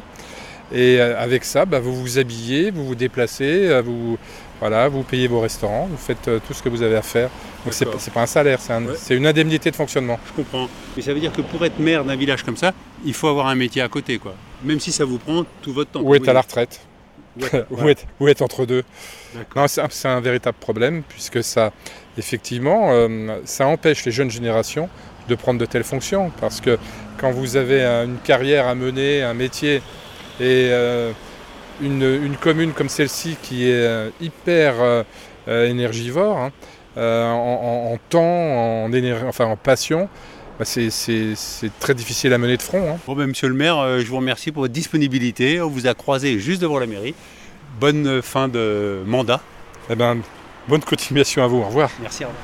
Et 0.72 1.00
euh, 1.00 1.18
avec 1.20 1.44
ça, 1.44 1.64
bah, 1.64 1.78
vous 1.78 1.94
vous 1.94 2.18
habillez, 2.18 2.70
vous 2.72 2.84
vous 2.84 2.94
déplacez, 2.96 3.68
euh, 3.68 3.82
vous, 3.82 4.18
voilà, 4.60 4.88
vous 4.88 5.02
payez 5.04 5.28
vos 5.28 5.38
restaurants, 5.40 5.86
vous 5.88 5.96
faites 5.96 6.26
euh, 6.26 6.40
tout 6.44 6.54
ce 6.54 6.62
que 6.62 6.68
vous 6.68 6.82
avez 6.82 6.96
à 6.96 7.02
faire. 7.02 7.30
Donc 7.64 7.72
c'est 7.72 8.12
pas- 8.12 8.22
un 8.22 8.26
salaire, 8.26 8.60
c'est 8.60 8.72
un- 8.72 8.84
Ouais. 8.84 8.94
c'est 8.96 9.14
une 9.16 9.26
indemnité 9.26 9.70
de 9.70 9.76
fonctionnement. 9.76 10.18
Je 10.26 10.32
comprends. 10.42 10.68
Mais 10.96 11.02
ça 11.02 11.14
veut 11.14 11.20
dire 11.20 11.32
que 11.32 11.40
pour 11.42 11.64
être 11.64 11.78
maire 11.78 12.04
d'un 12.04 12.16
village 12.16 12.42
comme 12.42 12.56
ça, 12.56 12.72
il 13.04 13.14
faut 13.14 13.28
avoir 13.28 13.46
un 13.46 13.54
métier 13.54 13.80
à 13.82 13.88
côté, 13.88 14.18
quoi. 14.18 14.34
Même 14.64 14.80
si 14.80 14.90
ça 14.90 15.04
vous 15.04 15.18
prend 15.18 15.44
tout 15.62 15.72
votre 15.72 15.90
temps. 15.92 16.00
Ou 16.02 16.14
être 16.16 16.28
à 16.28 16.32
la 16.32 16.40
retraite. 16.40 16.80
Ou, 17.70 17.88
être, 17.88 18.04
ou 18.18 18.28
être 18.28 18.40
entre 18.42 18.64
deux. 18.64 18.82
C'est 19.66 20.08
un, 20.08 20.20
véritable 20.20 20.56
problème 20.58 21.02
puisque 21.06 21.42
ça, 21.44 21.72
effectivement, 22.16 22.88
euh, 22.92 23.38
ça 23.44 23.66
empêche 23.66 24.04
les 24.06 24.12
jeunes 24.12 24.30
générations 24.30 24.88
de 25.28 25.34
prendre 25.34 25.60
de 25.60 25.66
telles 25.66 25.84
fonctions 25.84 26.30
parce 26.40 26.60
que 26.60 26.78
quand 27.18 27.30
vous 27.32 27.56
avez 27.56 27.82
une 27.84 28.16
carrière 28.24 28.66
à 28.66 28.74
mener, 28.74 29.22
un 29.22 29.34
métier 29.34 29.76
et 30.40 30.68
euh, 30.70 31.12
une, 31.82 32.02
une 32.02 32.36
commune 32.36 32.72
comme 32.72 32.88
celle-ci 32.88 33.36
qui 33.42 33.68
est 33.68 33.74
euh, 33.74 34.08
hyper 34.20 34.74
euh, 34.80 35.02
énergivore 35.46 36.38
hein, 36.38 36.52
en, 36.96 37.00
en- 37.02 37.92
en 37.92 37.98
temps, 38.08 38.22
en, 38.86 38.90
enfin, 39.28 39.44
en 39.44 39.56
passion, 39.56 40.08
bah, 40.58 40.64
c'est- 40.64 41.70
très 41.80 41.94
difficile 41.94 42.32
à 42.32 42.38
mener 42.38 42.56
de 42.56 42.62
front. 42.62 42.92
hein. 42.94 42.98
Bon, 43.06 43.14
ben, 43.14 43.26
monsieur 43.26 43.48
le 43.48 43.54
maire, 43.54 43.78
euh, 43.78 44.00
je 44.00 44.06
vous 44.06 44.16
remercie 44.16 44.52
pour 44.52 44.62
votre 44.62 44.72
disponibilité. 44.74 45.60
On 45.60 45.68
vous 45.68 45.86
a 45.86 45.94
croisé 45.94 46.38
juste 46.38 46.62
devant 46.62 46.78
la 46.78 46.86
mairie. 46.86 47.14
Bonne 47.80 48.06
euh, 48.06 48.22
fin 48.22 48.48
de 48.48 49.02
mandat. 49.06 49.40
Eh 49.90 49.94
ben, 49.94 50.18
bonne 50.68 50.80
continuation 50.82 51.44
à 51.44 51.46
vous. 51.46 51.58
Au 51.58 51.66
revoir. 51.66 51.90
Merci, 52.00 52.24
au 52.24 52.28
revoir. 52.28 52.42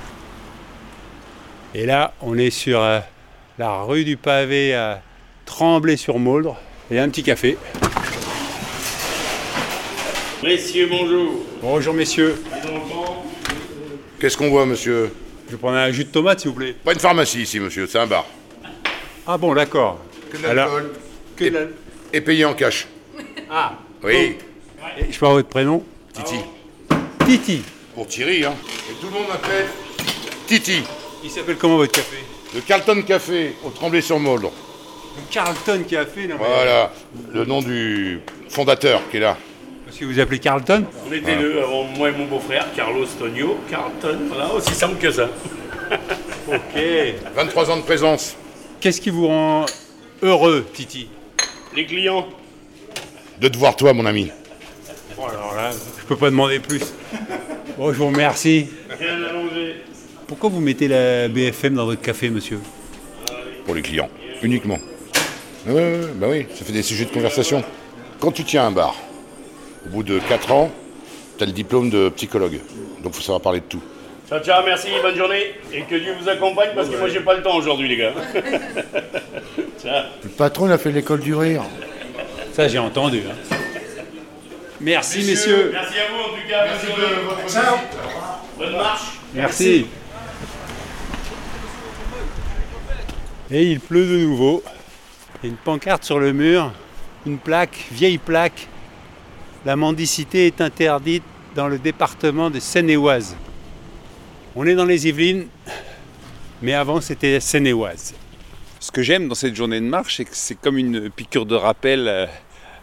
Et 1.75 1.87
là, 1.87 2.13
on 2.21 2.37
est 2.37 2.51
sur 2.51 2.81
euh, 2.83 3.01
la 3.59 3.83
rue 3.83 4.05
du 4.05 4.17
Pavé 4.19 4.75
à 4.75 5.01
Tremblay-sur-Mauldre. 5.47 6.57
Il 6.91 6.97
y 6.97 7.01
a 7.01 7.03
un 7.03 7.09
petit 7.09 7.23
café. 7.23 7.57
Messieurs, 10.43 10.89
bonjour. 10.91 11.33
Bonjour 11.63 11.95
messieurs. 11.95 12.43
Qu'est-ce 14.21 14.37
qu'on 14.37 14.51
voit, 14.51 14.67
monsieur? 14.67 15.13
Je 15.53 15.57
vais 15.59 15.61
prendre 15.61 15.77
un 15.77 15.91
jus 15.93 16.05
de 16.05 16.09
tomate, 16.09 16.41
s'il 16.41 16.49
vous 16.49 16.57
plaît. 16.57 16.75
Pas 16.83 16.95
une 16.95 16.99
pharmacie 16.99 17.43
ici, 17.43 17.61
monsieur, 17.61 17.87
c'est 17.87 17.99
un 17.99 18.07
bar. 18.07 18.25
Ah 19.27 19.37
bon, 19.37 19.53
d'accord. 19.55 19.99
Que 20.31 20.39
de 20.39 20.47
l'alcool. 20.47 20.91
que 21.37 21.45
de 21.45 21.51
la- 21.51 21.61
et 22.11 22.23
payer 22.23 22.47
en 22.47 22.55
cash. 22.55 22.87
Ah, 23.51 23.75
Oui, 24.03 24.15
et 24.99 25.13
je 25.13 25.19
peux 25.19 25.27
avoir 25.27 25.35
votre 25.35 25.51
prénom 25.51 25.85
Titi. 26.15 26.37
Titi. 27.27 27.63
Pour 27.95 28.07
Thierry, 28.07 28.47
hein. 28.47 28.55
Et 28.91 28.95
tout 28.95 29.09
le 29.09 29.13
monde 29.13 29.29
m'appelle 29.29 29.67
Titi. 30.47 30.85
Il 31.23 31.29
s'appelle 31.31 31.57
comment 31.59 31.77
votre 31.77 31.93
café? 31.93 32.17
Le 32.55 32.63
Carlton 32.63 33.03
Café 33.07 33.55
au 33.63 33.69
Tremblay-sur-Moldre. 33.69 34.51
Le 35.19 35.23
Carlton 35.31 35.83
Café, 35.87 36.29
non 36.29 36.37
mais- 36.41 36.47
Voilà, 36.47 36.93
le 37.35 37.45
nom 37.45 37.61
du 37.61 38.21
fondateur 38.49 39.03
qui 39.11 39.19
est 39.19 39.21
là. 39.21 39.37
Parce 39.93 40.01
que 40.01 40.07
vous 40.07 40.21
appelez 40.21 40.39
Carlton 40.39 40.87
On 41.07 41.13
était 41.13 41.37
deux, 41.37 41.59
avant 41.59 41.85
moi 41.85 42.09
et 42.09 42.13
mon 42.13 42.25
beau-frère, 42.25 42.67
Carlos 42.75 43.05
Tonio, 43.19 43.59
Carlton, 43.69 44.21
voilà, 44.29 44.51
aussi 44.55 44.73
simple 44.73 44.97
que 44.97 45.11
ça. 45.11 45.29
Ok. 46.49 46.83
23 47.37 47.71
ans 47.71 47.77
de 47.77 47.83
présence. 47.83 48.35
Qu'est-ce 48.81 49.03
qui 49.03 49.11
vous 49.11 49.27
rend 49.29 49.67
heureux, 50.23 50.67
Titi 50.73 51.09
Les 51.77 51.85
clients, 51.85 52.27
De 53.39 53.49
te 53.49 53.59
voir 53.59 53.77
toi, 53.77 53.93
mon 53.93 54.07
ami. 54.07 54.31
Bon, 55.15 55.27
alors 55.27 55.55
là, 55.55 55.71
je 55.73 56.07
peux 56.07 56.17
pas 56.17 56.31
demander 56.31 56.59
plus. 56.59 56.81
Bon, 57.77 57.93
je 57.93 57.99
vous 57.99 58.07
remercie. 58.07 58.69
rien 58.99 59.23
à 59.23 59.33
manger. 59.35 59.77
Pourquoi 60.27 60.49
vous 60.49 60.61
mettez 60.61 60.89
la 60.89 61.29
BFM 61.29 61.75
dans 61.75 61.85
votre 61.85 62.01
café, 62.01 62.31
monsieur 62.31 62.61
Pour 63.67 63.75
les 63.75 63.83
clients, 63.83 64.09
uniquement. 64.43 64.79
Ouais, 65.67 66.01
bah 66.15 66.29
oui, 66.31 66.47
ça 66.55 66.65
fait 66.65 66.73
des 66.73 66.83
sujets 66.83 67.05
de 67.05 67.13
conversation. 67.13 67.63
Quand 68.21 68.33
tu 68.33 68.43
tiens 68.43 68.67
un 68.67 68.73
bar, 68.73 68.97
au 69.87 69.89
bout 69.91 70.03
de 70.03 70.19
4 70.19 70.53
ans, 70.53 70.71
tu 71.39 71.45
as 71.45 71.47
le 71.47 71.53
diplôme 71.53 71.91
de 71.91 72.09
psychologue. 72.11 72.61
Donc 73.03 73.15
faut 73.15 73.21
savoir 73.23 73.41
parler 73.41 73.61
de 73.61 73.65
tout. 73.67 73.83
Ciao, 74.29 74.41
ciao, 74.41 74.63
merci, 74.65 74.89
bonne 75.03 75.17
journée. 75.17 75.55
Et 75.73 75.83
que 75.83 75.95
Dieu 75.97 76.15
vous 76.21 76.29
accompagne 76.29 76.71
parce 76.75 76.89
que 76.89 76.97
moi 76.97 77.09
j'ai 77.09 77.21
pas 77.21 77.35
le 77.35 77.43
temps 77.43 77.57
aujourd'hui, 77.57 77.89
les 77.89 77.97
gars. 77.97 78.13
ciao. 79.83 80.05
Le 80.23 80.29
patron, 80.31 80.67
il 80.67 80.73
a 80.73 80.79
fait 80.79 80.93
l'école 80.93 81.21
du 81.21 81.35
rire. 81.35 81.63
Ça, 82.53 82.69
j'ai 82.69 82.79
entendu. 82.79 83.23
hein. 83.29 83.57
Merci, 84.81 85.19
messieurs. 85.25 85.71
Merci 85.73 85.95
à 85.99 86.13
vous 86.13 86.21
en 86.21 86.35
tout 86.37 86.49
cas, 86.49 86.67
bonne 86.67 87.49
journée. 87.49 87.79
Bonne 88.59 88.73
marche. 88.77 89.03
Merci. 89.35 89.87
Et 93.51 93.65
il 93.65 93.81
pleut 93.81 94.07
de 94.07 94.17
nouveau. 94.25 94.63
Il 95.43 95.47
y 95.47 95.49
a 95.49 95.51
une 95.51 95.57
pancarte 95.57 96.05
sur 96.05 96.19
le 96.19 96.33
mur, 96.33 96.73
une 97.27 97.39
plaque, 97.39 97.77
vieille 97.91 98.19
plaque. 98.19 98.69
La 99.65 99.77
mendicité 99.77 100.49
est 100.49 100.61
interdite 100.61 101.23
dans 101.55 101.69
le 101.69 101.79
département 101.79 102.51
de 102.51 102.59
Seine-et-Oise. 102.59 103.37
On 104.57 104.67
est 104.67 104.75
dans 104.75 104.85
les 104.85 105.07
Yvelines, 105.07 105.47
mais 106.63 106.75
avant 106.75 107.01
c'était 107.01 107.39
Seine-et-Oise. 107.39 108.15
Ce 108.81 108.91
que 108.91 109.03
j'aime 109.03 109.29
dans 109.29 109.37
cette 109.37 109.55
journée 109.55 109.79
de 109.79 109.87
marche, 109.87 110.17
c'est 110.17 110.25
que 110.25 110.35
c'est 110.35 110.57
comme 110.57 110.79
une 110.79 111.09
piqûre 111.11 111.47
de 111.47 111.55
rappel 111.55 112.09
euh, 112.09 112.27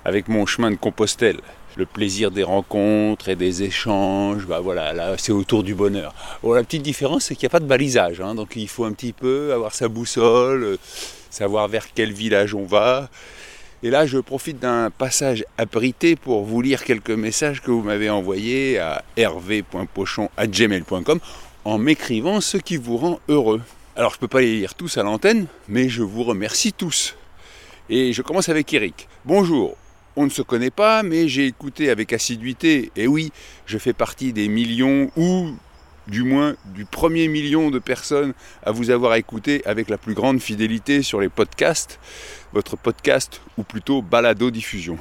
avec 0.05 0.29
mon 0.29 0.45
chemin 0.45 0.71
de 0.71 0.77
Compostelle. 0.77 1.41
Le 1.75 1.85
plaisir 1.85 2.31
des 2.31 2.43
rencontres 2.43 3.27
et 3.27 3.35
des 3.35 3.63
échanges, 3.63 4.47
bah 4.47 4.61
voilà, 4.61 4.93
là 4.93 5.15
c'est 5.17 5.33
autour 5.33 5.63
du 5.63 5.75
bonheur. 5.75 6.15
Bon, 6.41 6.53
la 6.53 6.63
petite 6.63 6.81
différence, 6.81 7.25
c'est 7.25 7.35
qu'il 7.35 7.43
n'y 7.43 7.51
a 7.51 7.55
pas 7.57 7.59
de 7.59 7.65
balisage, 7.65 8.21
hein, 8.21 8.35
donc 8.35 8.55
il 8.55 8.69
faut 8.69 8.85
un 8.85 8.93
petit 8.93 9.11
peu 9.11 9.51
avoir 9.51 9.75
sa 9.75 9.89
boussole, 9.89 10.63
euh, 10.63 10.77
savoir 11.29 11.67
vers 11.67 11.87
quel 11.93 12.13
village 12.13 12.53
on 12.53 12.63
va. 12.63 13.09
Et 13.81 13.89
là, 13.89 14.05
je 14.05 14.17
profite 14.17 14.59
d'un 14.59 14.89
passage 14.89 15.45
abrité 15.57 16.17
pour 16.17 16.43
vous 16.43 16.61
lire 16.61 16.83
quelques 16.83 17.11
messages 17.11 17.61
que 17.61 17.71
vous 17.71 17.81
m'avez 17.81 18.09
envoyés 18.09 18.77
à 18.77 19.05
hervé.pochon.gmail.com 19.15 21.19
en 21.63 21.77
m'écrivant 21.77 22.41
ce 22.41 22.57
qui 22.57 22.75
vous 22.75 22.97
rend 22.97 23.21
heureux. 23.29 23.61
Alors, 23.95 24.11
je 24.11 24.17
ne 24.17 24.19
peux 24.19 24.27
pas 24.27 24.41
les 24.41 24.57
lire 24.57 24.75
tous 24.75 24.97
à 24.97 25.03
l'antenne, 25.03 25.45
mais 25.69 25.87
je 25.87 26.03
vous 26.03 26.23
remercie 26.23 26.73
tous. 26.73 27.15
Et 27.89 28.11
je 28.11 28.21
commence 28.21 28.49
avec 28.49 28.73
Eric. 28.73 29.07
Bonjour, 29.23 29.77
on 30.17 30.25
ne 30.25 30.29
se 30.29 30.41
connaît 30.41 30.71
pas, 30.71 31.01
mais 31.01 31.29
j'ai 31.29 31.45
écouté 31.45 31.89
avec 31.89 32.11
assiduité, 32.11 32.91
et 32.97 33.07
oui, 33.07 33.31
je 33.65 33.77
fais 33.77 33.93
partie 33.93 34.33
des 34.33 34.49
millions, 34.49 35.09
ou 35.15 35.51
du 36.09 36.23
moins 36.23 36.55
du 36.73 36.85
premier 36.85 37.27
million 37.27 37.69
de 37.69 37.79
personnes 37.79 38.33
à 38.63 38.71
vous 38.71 38.89
avoir 38.89 39.15
écouté 39.15 39.61
avec 39.65 39.89
la 39.89 39.97
plus 39.97 40.13
grande 40.13 40.39
fidélité 40.39 41.01
sur 41.01 41.21
les 41.21 41.29
podcasts, 41.29 41.99
votre 42.53 42.77
podcast, 42.77 43.41
ou 43.57 43.63
plutôt 43.63 44.01
balado-diffusion. 44.01 44.97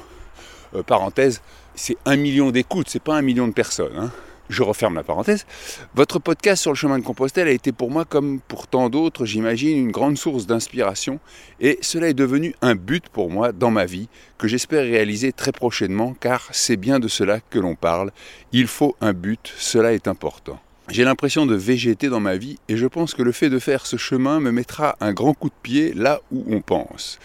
Euh, 0.75 0.83
parenthèse, 0.83 1.41
c'est 1.75 1.97
un 2.05 2.15
million 2.15 2.51
d'écoutes, 2.51 2.89
c'est 2.89 3.01
pas 3.01 3.15
un 3.15 3.21
million 3.21 3.47
de 3.47 3.53
personnes. 3.53 3.95
hein. 3.97 4.11
Je 4.49 4.63
referme 4.63 4.95
la 4.95 5.03
parenthèse. 5.03 5.45
Votre 5.93 6.17
podcast 6.17 6.63
sur 6.63 6.71
le 6.71 6.75
chemin 6.75 6.97
de 6.97 7.03
Compostelle 7.03 7.47
a 7.47 7.51
été 7.51 7.71
pour 7.71 7.91
moi, 7.91 8.03
comme 8.03 8.39
pour 8.39 8.65
tant 8.65 8.89
d'autres, 8.89 9.23
j'imagine, 9.23 9.77
une 9.77 9.91
grande 9.91 10.17
source 10.17 10.47
d'inspiration. 10.47 11.19
Et 11.59 11.77
cela 11.81 12.09
est 12.09 12.15
devenu 12.15 12.55
un 12.63 12.73
but 12.73 13.09
pour 13.09 13.29
moi 13.29 13.51
dans 13.51 13.69
ma 13.69 13.85
vie, 13.85 14.09
que 14.39 14.47
j'espère 14.47 14.83
réaliser 14.83 15.33
très 15.33 15.51
prochainement, 15.51 16.15
car 16.19 16.47
c'est 16.51 16.77
bien 16.77 16.99
de 16.99 17.07
cela 17.07 17.41
que 17.51 17.59
l'on 17.59 17.75
parle. 17.75 18.11
Il 18.51 18.65
faut 18.65 18.95
un 19.01 19.13
but, 19.13 19.53
cela 19.57 19.93
est 19.93 20.07
important. 20.07 20.59
J'ai 20.91 21.03
l'impression 21.03 21.45
de 21.45 21.53
végéter 21.53 22.09
dans 22.09 22.19
ma 22.19 22.35
vie 22.35 22.57
et 22.67 22.75
je 22.75 22.87
pense 22.87 23.13
que 23.13 23.21
le 23.21 23.31
fait 23.31 23.51
de 23.51 23.59
faire 23.59 23.85
ce 23.85 23.95
chemin 23.95 24.39
me 24.39 24.51
mettra 24.51 24.95
un 25.01 25.13
grand 25.13 25.35
coup 25.35 25.49
de 25.49 25.61
pied 25.61 25.93
là 25.93 26.19
où 26.31 26.43
on 26.49 26.61
pense. 26.61 27.19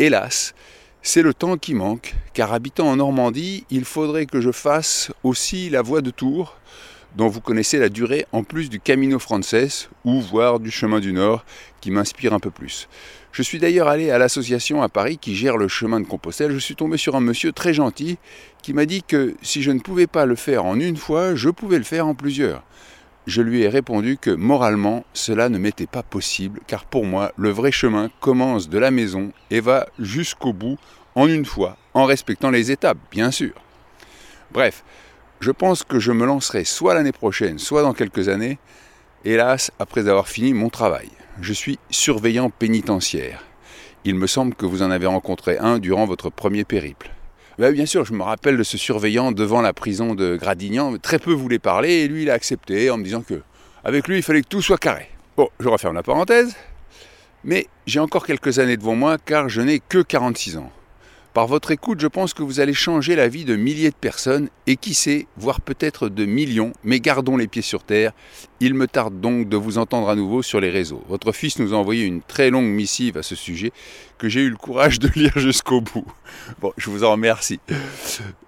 Hélas, 0.00 0.54
c'est 1.02 1.22
le 1.22 1.32
temps 1.32 1.56
qui 1.56 1.74
manque, 1.74 2.16
car 2.34 2.52
habitant 2.52 2.88
en 2.88 2.96
Normandie, 2.96 3.64
il 3.70 3.84
faudrait 3.84 4.26
que 4.26 4.40
je 4.40 4.50
fasse 4.50 5.12
aussi 5.22 5.70
la 5.70 5.82
voie 5.82 6.00
de 6.00 6.10
Tours, 6.10 6.58
dont 7.16 7.28
vous 7.28 7.40
connaissez 7.40 7.78
la 7.78 7.90
durée 7.90 8.26
en 8.32 8.42
plus 8.42 8.68
du 8.68 8.80
Camino 8.80 9.20
Frances, 9.20 9.88
ou 10.04 10.20
voire 10.20 10.58
du 10.58 10.72
chemin 10.72 10.98
du 10.98 11.12
Nord, 11.12 11.44
qui 11.80 11.92
m'inspire 11.92 12.34
un 12.34 12.40
peu 12.40 12.50
plus. 12.50 12.88
Je 13.30 13.42
suis 13.42 13.60
d'ailleurs 13.60 13.86
allé 13.86 14.10
à 14.10 14.18
l'association 14.18 14.82
à 14.82 14.88
Paris 14.88 15.18
qui 15.18 15.36
gère 15.36 15.58
le 15.58 15.68
chemin 15.68 16.00
de 16.00 16.06
Compostelle. 16.06 16.50
Je 16.50 16.58
suis 16.58 16.74
tombé 16.74 16.96
sur 16.96 17.14
un 17.14 17.20
monsieur 17.20 17.52
très 17.52 17.72
gentil 17.72 18.18
qui 18.62 18.72
m'a 18.72 18.84
dit 18.84 19.04
que 19.04 19.36
si 19.42 19.62
je 19.62 19.70
ne 19.70 19.78
pouvais 19.78 20.08
pas 20.08 20.26
le 20.26 20.34
faire 20.34 20.64
en 20.64 20.80
une 20.80 20.96
fois, 20.96 21.36
je 21.36 21.50
pouvais 21.50 21.78
le 21.78 21.84
faire 21.84 22.08
en 22.08 22.14
plusieurs. 22.14 22.64
Je 23.26 23.42
lui 23.42 23.62
ai 23.62 23.68
répondu 23.68 24.18
que 24.18 24.30
moralement, 24.30 25.04
cela 25.12 25.48
ne 25.48 25.58
m'était 25.58 25.88
pas 25.88 26.04
possible, 26.04 26.60
car 26.68 26.84
pour 26.84 27.04
moi, 27.04 27.32
le 27.36 27.50
vrai 27.50 27.72
chemin 27.72 28.08
commence 28.20 28.68
de 28.68 28.78
la 28.78 28.92
maison 28.92 29.32
et 29.50 29.58
va 29.58 29.88
jusqu'au 29.98 30.52
bout 30.52 30.78
en 31.16 31.26
une 31.26 31.44
fois, 31.44 31.76
en 31.92 32.04
respectant 32.04 32.50
les 32.50 32.70
étapes, 32.70 32.98
bien 33.10 33.32
sûr. 33.32 33.52
Bref, 34.52 34.84
je 35.40 35.50
pense 35.50 35.82
que 35.82 35.98
je 35.98 36.12
me 36.12 36.24
lancerai 36.24 36.64
soit 36.64 36.94
l'année 36.94 37.10
prochaine, 37.10 37.58
soit 37.58 37.82
dans 37.82 37.94
quelques 37.94 38.28
années, 38.28 38.58
hélas, 39.24 39.72
après 39.80 40.08
avoir 40.08 40.28
fini 40.28 40.52
mon 40.52 40.68
travail. 40.68 41.08
Je 41.40 41.52
suis 41.52 41.80
surveillant 41.90 42.48
pénitentiaire. 42.50 43.42
Il 44.04 44.14
me 44.14 44.28
semble 44.28 44.54
que 44.54 44.66
vous 44.66 44.82
en 44.82 44.90
avez 44.92 45.06
rencontré 45.06 45.58
un 45.58 45.80
durant 45.80 46.06
votre 46.06 46.30
premier 46.30 46.64
périple. 46.64 47.10
Bien 47.58 47.86
sûr, 47.86 48.04
je 48.04 48.12
me 48.12 48.22
rappelle 48.22 48.58
de 48.58 48.62
ce 48.62 48.76
surveillant 48.76 49.32
devant 49.32 49.62
la 49.62 49.72
prison 49.72 50.14
de 50.14 50.36
Gradignan. 50.36 50.98
Très 50.98 51.18
peu 51.18 51.32
voulait 51.32 51.58
parler 51.58 52.02
et 52.02 52.08
lui, 52.08 52.24
il 52.24 52.30
a 52.30 52.34
accepté 52.34 52.90
en 52.90 52.98
me 52.98 53.02
disant 53.02 53.22
que, 53.22 53.40
avec 53.82 54.06
lui, 54.08 54.18
il 54.18 54.22
fallait 54.22 54.42
que 54.42 54.48
tout 54.48 54.60
soit 54.60 54.76
carré. 54.76 55.08
Bon, 55.38 55.48
je 55.58 55.68
referme 55.68 55.94
la 55.94 56.02
parenthèse. 56.02 56.54
Mais 57.44 57.66
j'ai 57.86 57.98
encore 57.98 58.26
quelques 58.26 58.58
années 58.58 58.76
devant 58.76 58.94
moi 58.94 59.16
car 59.24 59.48
je 59.48 59.62
n'ai 59.62 59.80
que 59.80 60.02
46 60.02 60.58
ans. 60.58 60.70
Par 61.36 61.46
votre 61.46 61.70
écoute, 61.70 62.00
je 62.00 62.06
pense 62.06 62.32
que 62.32 62.42
vous 62.42 62.60
allez 62.60 62.72
changer 62.72 63.14
la 63.14 63.28
vie 63.28 63.44
de 63.44 63.56
milliers 63.56 63.90
de 63.90 63.94
personnes 63.94 64.48
et 64.66 64.76
qui 64.76 64.94
sait, 64.94 65.26
voire 65.36 65.60
peut-être 65.60 66.08
de 66.08 66.24
millions, 66.24 66.72
mais 66.82 66.98
gardons 66.98 67.36
les 67.36 67.46
pieds 67.46 67.60
sur 67.60 67.82
terre. 67.82 68.12
Il 68.58 68.72
me 68.72 68.86
tarde 68.86 69.20
donc 69.20 69.46
de 69.46 69.58
vous 69.58 69.76
entendre 69.76 70.08
à 70.08 70.14
nouveau 70.14 70.40
sur 70.40 70.62
les 70.62 70.70
réseaux. 70.70 71.04
Votre 71.10 71.32
fils 71.32 71.58
nous 71.58 71.74
a 71.74 71.76
envoyé 71.76 72.06
une 72.06 72.22
très 72.22 72.48
longue 72.48 72.64
missive 72.64 73.18
à 73.18 73.22
ce 73.22 73.34
sujet 73.34 73.70
que 74.16 74.30
j'ai 74.30 74.40
eu 74.40 74.48
le 74.48 74.56
courage 74.56 74.98
de 74.98 75.08
lire 75.14 75.38
jusqu'au 75.38 75.82
bout. 75.82 76.06
Bon, 76.58 76.72
je 76.78 76.88
vous 76.88 77.04
en 77.04 77.10
remercie. 77.10 77.60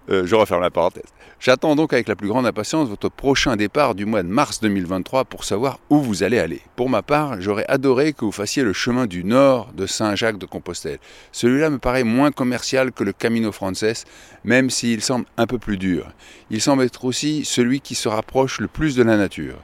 Euh, 0.09 0.25
je 0.25 0.35
referme 0.35 0.63
la 0.63 0.71
parenthèse. 0.71 1.13
J'attends 1.41 1.77
donc 1.77 1.93
avec 1.93 2.09
la 2.09 2.17
plus 2.17 2.27
grande 2.27 2.47
impatience 2.47 2.89
votre 2.89 3.09
prochain 3.09 3.55
départ 3.55 3.95
du 3.95 4.07
mois 4.07 4.25
de 4.25 4.29
mars 4.29 4.59
2023 4.61 5.25
pour 5.25 5.45
savoir 5.45 5.79
où 5.89 6.01
vous 6.01 6.25
allez 6.25 6.41
aller. 6.41 6.61
Pour 6.75 6.91
ma 6.91 7.01
part, 7.03 7.41
j'aurais 7.41 7.65
adoré 7.69 8.13
que 8.13 8.25
vous 8.25 8.33
fassiez 8.33 8.65
le 8.65 8.73
chemin 8.73 9.07
du 9.07 9.23
nord 9.23 9.73
de 9.73 9.87
Saint-Jacques 9.87 10.39
de 10.39 10.47
Compostelle. 10.47 10.99
Celui-là 11.31 11.71
me 11.71 11.79
paraît 11.79 12.03
moins 12.03 12.33
commercial 12.33 12.91
que 12.91 13.05
le 13.05 13.13
Camino 13.13 13.53
Frances, 13.53 14.05
même 14.43 14.69
s'il 14.69 15.01
semble 15.01 15.27
un 15.37 15.47
peu 15.47 15.59
plus 15.59 15.77
dur. 15.77 16.11
Il 16.51 16.61
semble 16.61 16.83
être 16.83 17.05
aussi 17.05 17.45
celui 17.45 17.81
qui 17.81 17.95
se 17.95 18.09
rapproche 18.09 18.59
le 18.59 18.67
plus 18.67 18.97
de 18.97 19.05
la 19.05 19.17
nature. 19.17 19.59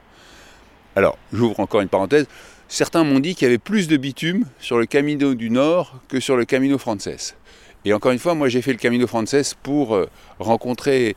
Alors, 0.95 1.17
j'ouvre 1.33 1.59
encore 1.59 1.81
une 1.81 1.89
parenthèse. 1.89 2.27
Certains 2.69 3.03
m'ont 3.03 3.19
dit 3.19 3.35
qu'il 3.35 3.47
y 3.47 3.49
avait 3.49 3.57
plus 3.57 3.89
de 3.89 3.97
bitume 3.97 4.45
sur 4.59 4.77
le 4.79 4.85
Camino 4.85 5.33
du 5.33 5.49
Nord 5.49 5.99
que 6.07 6.21
sur 6.21 6.37
le 6.37 6.45
Camino 6.45 6.77
Frances. 6.77 7.35
Et 7.83 7.93
encore 7.93 8.13
une 8.13 8.19
fois, 8.19 8.33
moi 8.33 8.49
j'ai 8.49 8.63
fait 8.63 8.71
le 8.71 8.79
Camino 8.79 9.05
Frances 9.05 9.55
pour 9.61 9.95
euh, 9.95 10.09
rencontrer 10.39 11.15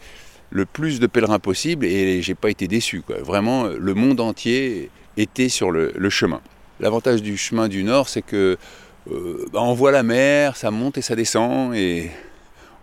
le 0.51 0.65
plus 0.65 1.01
de 1.01 1.07
pèlerins 1.07 1.39
possible 1.39 1.85
et 1.87 2.23
j'ai 2.23 2.35
pas 2.35 2.51
été 2.51 2.69
déçu. 2.69 3.03
Vraiment, 3.21 3.65
le 3.65 3.95
monde 3.95 4.21
entier 4.21 4.91
était 5.17 5.49
sur 5.49 5.71
le, 5.71 5.93
le 5.95 6.11
chemin. 6.11 6.41
L'avantage 6.81 7.23
du 7.23 7.37
chemin 7.37 7.69
du 7.69 7.83
Nord, 7.85 8.09
c'est 8.09 8.23
que 8.23 8.57
euh, 9.11 9.47
bah, 9.53 9.61
on 9.63 9.75
voit 9.75 9.91
la 9.91 10.03
mer, 10.03 10.57
ça 10.57 10.71
monte 10.71 10.99
et 10.99 11.03
ça 11.03 11.17
descend 11.17 11.75
et 11.75 12.11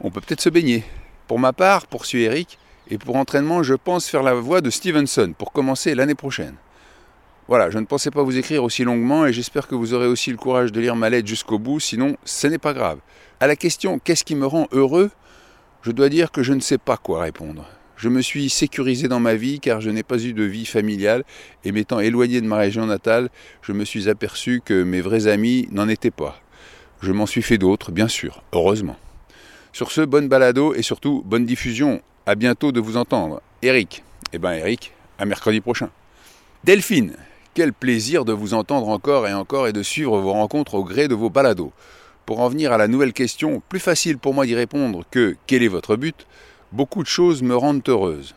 on 0.01 0.12
peut 0.12 0.21
peut-être 0.21 0.41
se 0.41 0.49
baigner. 0.49 0.84
Pour 1.28 1.39
ma 1.39 1.54
part, 1.54 1.88
poursuit 1.88 2.23
Eric, 2.23 2.60
et 2.89 2.97
pour 2.97 3.15
entraînement, 3.15 3.63
je 3.63 3.73
pense 3.73 4.08
faire 4.08 4.21
la 4.21 4.34
voie 4.34 4.62
de 4.62 4.69
Stevenson 4.69 5.34
pour 5.38 5.51
commencer 5.51 5.95
l'année 5.95 6.15
prochaine. 6.15 6.56
Voilà, 7.47 7.69
je 7.69 7.78
ne 7.78 7.86
pensais 7.86 8.12
pas 8.12 8.23
vous 8.23 8.38
écrire 8.38 8.63
aussi 8.63 8.84
longuement 8.84 9.25
et 9.25 9.34
j'espère 9.34 9.67
que 9.67 9.75
vous 9.75 9.93
aurez 9.93 10.08
aussi 10.08 10.32
le 10.32 10.38
courage 10.38 10.71
de 10.71 10.82
lire 10.82 10.95
ma 10.95 11.10
lettre 11.10 11.28
jusqu'au 11.28 11.60
bout, 11.60 11.80
sinon 11.80 12.17
ce 12.25 12.47
n'est 12.47 12.58
pas 12.58 12.73
grave. 12.73 12.99
À 13.39 13.47
la 13.47 13.56
question 13.56 13.99
qu'est-ce 13.99 14.23
qui 14.23 14.36
me 14.36 14.47
rend 14.47 14.67
heureux 14.71 15.12
je 15.86 15.91
dois 15.91 16.10
dire 16.10 16.32
que 16.32 16.41
je 16.41 16.54
ne 16.54 16.62
sais 16.62 16.80
pas 16.80 16.98
quoi 16.98 17.21
répondre. 17.21 17.67
Je 17.95 18.10
me 18.10 18.24
suis 18.24 18.50
sécurisé 18.50 19.08
dans 19.08 19.19
ma 19.19 19.36
vie 19.36 19.60
car 19.60 19.82
je 19.82 19.91
n'ai 19.91 20.02
pas 20.02 20.17
eu 20.17 20.34
de 20.34 20.41
vie 20.41 20.65
familiale 20.65 21.24
et 21.63 21.71
m'étant 21.71 22.00
éloigné 22.00 22.41
de 22.41 22.48
ma 22.48 22.58
région 22.58 22.88
natale, 22.88 23.30
je 23.62 23.71
me 23.71 23.86
suis 23.86 24.10
aperçu 24.10 24.63
que 24.65 24.82
mes 24.82 25.00
vrais 25.00 25.28
amis 25.28 25.67
n'en 25.71 25.88
étaient 25.88 26.10
pas. 26.10 26.41
Je 27.02 27.12
m'en 27.12 27.28
suis 27.28 27.43
fait 27.43 27.60
d'autres, 27.60 27.91
bien 27.91 28.08
sûr, 28.08 28.41
heureusement. 28.52 28.98
Sur 29.74 29.91
ce, 29.91 30.02
bonne 30.02 30.28
balado 30.28 30.74
et 30.74 30.82
surtout 30.82 31.21
bonne 31.24 31.45
diffusion. 31.45 32.02
À 32.26 32.34
bientôt 32.34 32.71
de 32.71 32.80
vous 32.80 32.98
entendre. 32.98 33.43
Eric. 33.62 34.04
Eh 34.34 34.39
ben 34.39 34.54
Eric, 34.54 34.91
à 35.19 35.26
mercredi 35.26 35.62
prochain. 35.62 35.91
Delphine, 36.63 37.15
quel 37.54 37.74
plaisir 37.74 38.26
de 38.26 38.34
vous 38.34 38.56
entendre 38.56 38.89
encore 38.89 39.28
et 39.28 39.34
encore 39.36 39.67
et 39.67 39.74
de 39.74 39.84
suivre 39.84 40.17
vos 40.19 40.34
rencontres 40.34 40.74
au 40.74 40.84
gré 40.84 41.08
de 41.08 41.13
vos 41.13 41.30
balados. 41.30 41.74
Pour 42.25 42.39
en 42.39 42.49
venir 42.49 42.71
à 42.71 42.79
la 42.79 42.88
nouvelle 42.88 43.13
question, 43.13 43.61
plus 43.69 43.79
facile 43.79 44.17
pour 44.17 44.33
moi 44.33 44.47
d'y 44.47 44.55
répondre 44.55 45.03
que 45.11 45.35
quel 45.45 45.61
est 45.61 45.67
votre 45.67 45.95
but? 45.95 46.25
Beaucoup 46.71 47.03
de 47.03 47.07
choses 47.07 47.43
me 47.43 47.55
rendent 47.55 47.88
heureuse. 47.88 48.33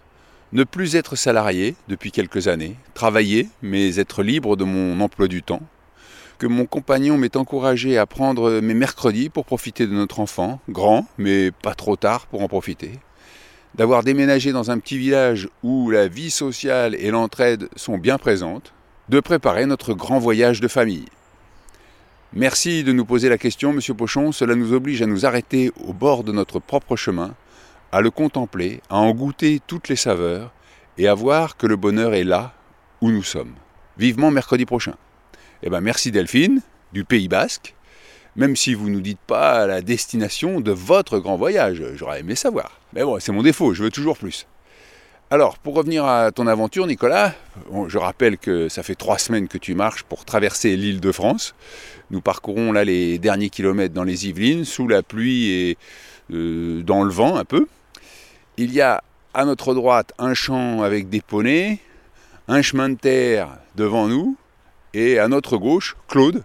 Ne 0.53 0.64
plus 0.64 0.94
être 0.94 1.16
salarié 1.16 1.74
depuis 1.88 2.12
quelques 2.12 2.48
années, 2.48 2.77
travailler, 2.92 3.48
mais 3.62 3.98
être 3.98 4.22
libre 4.22 4.57
de 4.57 4.64
mon 4.64 5.01
emploi 5.01 5.27
du 5.27 5.42
temps. 5.42 5.62
Que 6.37 6.46
mon 6.46 6.66
compagnon 6.66 7.16
m'ait 7.16 7.38
encouragé 7.38 7.96
à 7.96 8.05
prendre 8.05 8.61
mes 8.61 8.74
mercredis 8.74 9.31
pour 9.31 9.46
profiter 9.46 9.87
de 9.87 9.94
notre 9.94 10.20
enfant, 10.20 10.61
grand, 10.68 11.07
mais 11.16 11.51
pas 11.51 11.74
trop 11.74 11.96
tard 11.96 12.27
pour 12.27 12.42
en 12.42 12.48
profiter. 12.48 12.92
D'avoir 13.74 14.03
déménagé 14.03 14.53
dans 14.53 14.70
un 14.70 14.79
petit 14.79 14.98
village 14.98 15.48
où 15.62 15.90
la 15.90 16.09
vie 16.09 16.31
sociale 16.31 16.94
et 16.94 17.11
l'entraide 17.11 17.70
sont 17.74 17.96
bien 17.96 18.18
présentes. 18.18 18.74
De 19.09 19.20
préparer 19.20 19.64
notre 19.64 19.94
grand 19.94 20.18
voyage 20.18 20.61
de 20.61 20.68
famille. 20.68 21.07
Merci 22.35 22.85
de 22.85 22.93
nous 22.93 23.07
poser 23.07 23.31
la 23.31 23.38
question, 23.38 23.73
Monsieur 23.73 23.95
Pochon. 23.95 24.33
Cela 24.33 24.55
nous 24.55 24.75
oblige 24.75 25.01
à 25.01 25.07
nous 25.07 25.25
arrêter 25.25 25.73
au 25.83 25.95
bord 25.95 26.25
de 26.25 26.33
notre 26.33 26.59
propre 26.61 26.95
chemin, 26.95 27.35
à 27.91 28.03
le 28.03 28.11
contempler, 28.11 28.83
à 28.91 28.99
en 28.99 29.12
goûter 29.12 29.61
toutes 29.67 29.88
les 29.88 29.97
saveurs 29.97 30.53
et 30.99 31.09
à 31.09 31.14
voir 31.14 31.57
que 31.57 31.67
le 31.67 31.77
bonheur 31.77 32.12
est 32.12 32.25
là 32.25 32.53
où 33.01 33.11
nous 33.11 33.23
sommes. 33.23 33.55
Vivement 33.97 34.31
mercredi 34.31 34.67
prochain. 34.67 34.95
Eh 35.62 35.71
ben 35.71 35.81
merci 35.81 36.12
Delphine, 36.12 36.61
du 36.93 37.03
Pays 37.03 37.29
Basque, 37.29 37.75
même 38.37 38.57
si 38.57 38.75
vous 38.75 38.91
ne 38.91 38.97
nous 38.97 39.01
dites 39.01 39.19
pas 39.27 39.67
la 39.67 39.81
destination 39.81 40.61
de 40.61 40.71
votre 40.71 41.21
grand 41.21 41.38
voyage. 41.38 41.83
J'aurais 41.95 42.21
aimé 42.21 42.35
savoir. 42.35 42.79
Mais 42.93 43.05
bon, 43.05 43.19
c'est 43.21 43.33
mon 43.33 43.43
défaut, 43.43 43.73
je 43.73 43.83
veux 43.83 43.91
toujours 43.91 44.19
plus. 44.19 44.47
Alors, 45.31 45.59
pour 45.59 45.75
revenir 45.75 46.07
à 46.07 46.33
ton 46.33 46.47
aventure, 46.47 46.87
Nicolas, 46.87 47.35
je 47.88 47.99
rappelle 47.99 48.38
que 48.38 48.71
ça 48.71 48.83
fait 48.83 48.95
trois 48.95 49.19
semaines 49.19 49.47
que 49.47 49.59
tu 49.59 49.75
marches 49.75 50.03
pour 50.03 50.25
traverser 50.25 50.75
l'île 50.75 51.01
de 51.01 51.12
France. 51.12 51.55
Nous 52.11 52.23
parcourons 52.23 52.73
là 52.73 52.83
les 52.83 53.19
derniers 53.19 53.51
kilomètres 53.51 53.93
dans 53.93 54.05
les 54.05 54.27
Yvelines, 54.27 54.64
sous 54.64 54.88
la 54.88 55.03
pluie 55.03 55.51
et 55.51 55.79
euh, 56.33 56.83
dans 56.83 57.03
le 57.03 57.11
vent 57.11 57.37
un 57.37 57.45
peu. 57.45 57.67
Il 58.57 58.73
y 58.73 58.81
a 58.81 59.05
à 59.35 59.45
notre 59.45 59.75
droite 59.75 60.14
un 60.19 60.33
champ 60.33 60.81
avec 60.81 61.11
des 61.11 61.21
poneys, 61.21 61.79
un 62.49 62.62
chemin 62.62 62.88
de 62.88 62.95
terre 62.95 63.51
devant 63.75 64.09
nous, 64.09 64.35
et 64.95 65.19
à 65.19 65.29
notre 65.29 65.59
gauche, 65.59 65.99
Claude, 66.09 66.43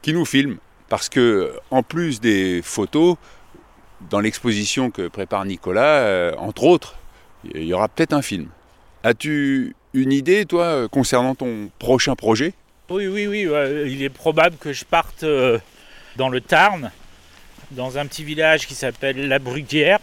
qui 0.00 0.14
nous 0.14 0.24
filme. 0.24 0.56
Parce 0.88 1.10
que, 1.10 1.52
en 1.70 1.82
plus 1.82 2.18
des 2.18 2.62
photos, 2.62 3.16
dans 4.08 4.20
l'exposition 4.20 4.90
que 4.90 5.08
prépare 5.08 5.44
Nicolas, 5.44 5.98
euh, 5.98 6.34
entre 6.38 6.64
autres, 6.64 6.96
il 7.54 7.64
y 7.64 7.72
aura 7.72 7.88
peut-être 7.88 8.12
un 8.12 8.22
film. 8.22 8.48
As-tu 9.04 9.74
une 9.94 10.12
idée, 10.12 10.46
toi, 10.46 10.88
concernant 10.88 11.34
ton 11.34 11.70
prochain 11.78 12.14
projet? 12.14 12.54
Oui, 12.88 13.06
oui, 13.06 13.26
oui. 13.26 13.48
il 13.86 14.02
est 14.02 14.10
probable 14.10 14.56
que 14.56 14.72
je 14.72 14.84
parte 14.84 15.22
euh, 15.22 15.58
dans 16.16 16.28
le 16.28 16.40
Tarn, 16.40 16.90
dans 17.70 17.98
un 17.98 18.06
petit 18.06 18.24
village 18.24 18.66
qui 18.66 18.74
s'appelle 18.74 19.28
La 19.28 19.38
Bruguière. 19.38 19.98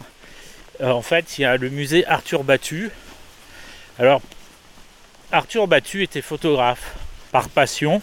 Euh, 0.80 0.90
en 0.90 1.02
fait, 1.02 1.38
il 1.38 1.42
y 1.42 1.44
a 1.44 1.56
le 1.56 1.68
musée 1.68 2.06
Arthur 2.06 2.42
Battu. 2.42 2.90
Alors, 3.98 4.22
Arthur 5.30 5.68
Battu 5.68 6.02
était 6.02 6.22
photographe 6.22 6.96
par 7.32 7.48
passion. 7.48 8.02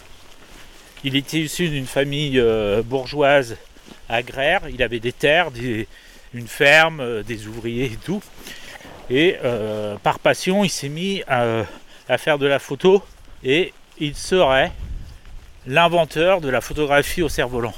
Il 1.04 1.16
était 1.16 1.40
issu 1.40 1.70
d'une 1.70 1.88
famille 1.88 2.40
euh, 2.40 2.82
bourgeoise 2.82 3.58
agraire. 4.10 4.62
Il 4.70 4.82
avait 4.82 5.00
des 5.00 5.12
terres, 5.12 5.50
une 6.34 6.48
ferme, 6.48 7.24
des 7.24 7.48
ouvriers 7.48 7.86
et 7.86 7.98
tout. 8.06 8.22
Et 9.10 9.38
euh, 9.44 9.96
par 10.04 10.20
passion, 10.20 10.64
il 10.64 10.70
s'est 10.70 10.90
mis 10.90 11.24
à, 11.28 11.66
faire 12.18 12.38
de 12.38 12.46
la 12.46 12.60
photo 12.60 13.04
et 13.44 13.74
il 14.00 14.16
serait 14.16 14.72
l'inventeur 15.66 16.42
de 16.42 16.50
la 16.50 16.62
photographie 16.62 17.22
au 17.22 17.30
cerf-volant. 17.30 17.74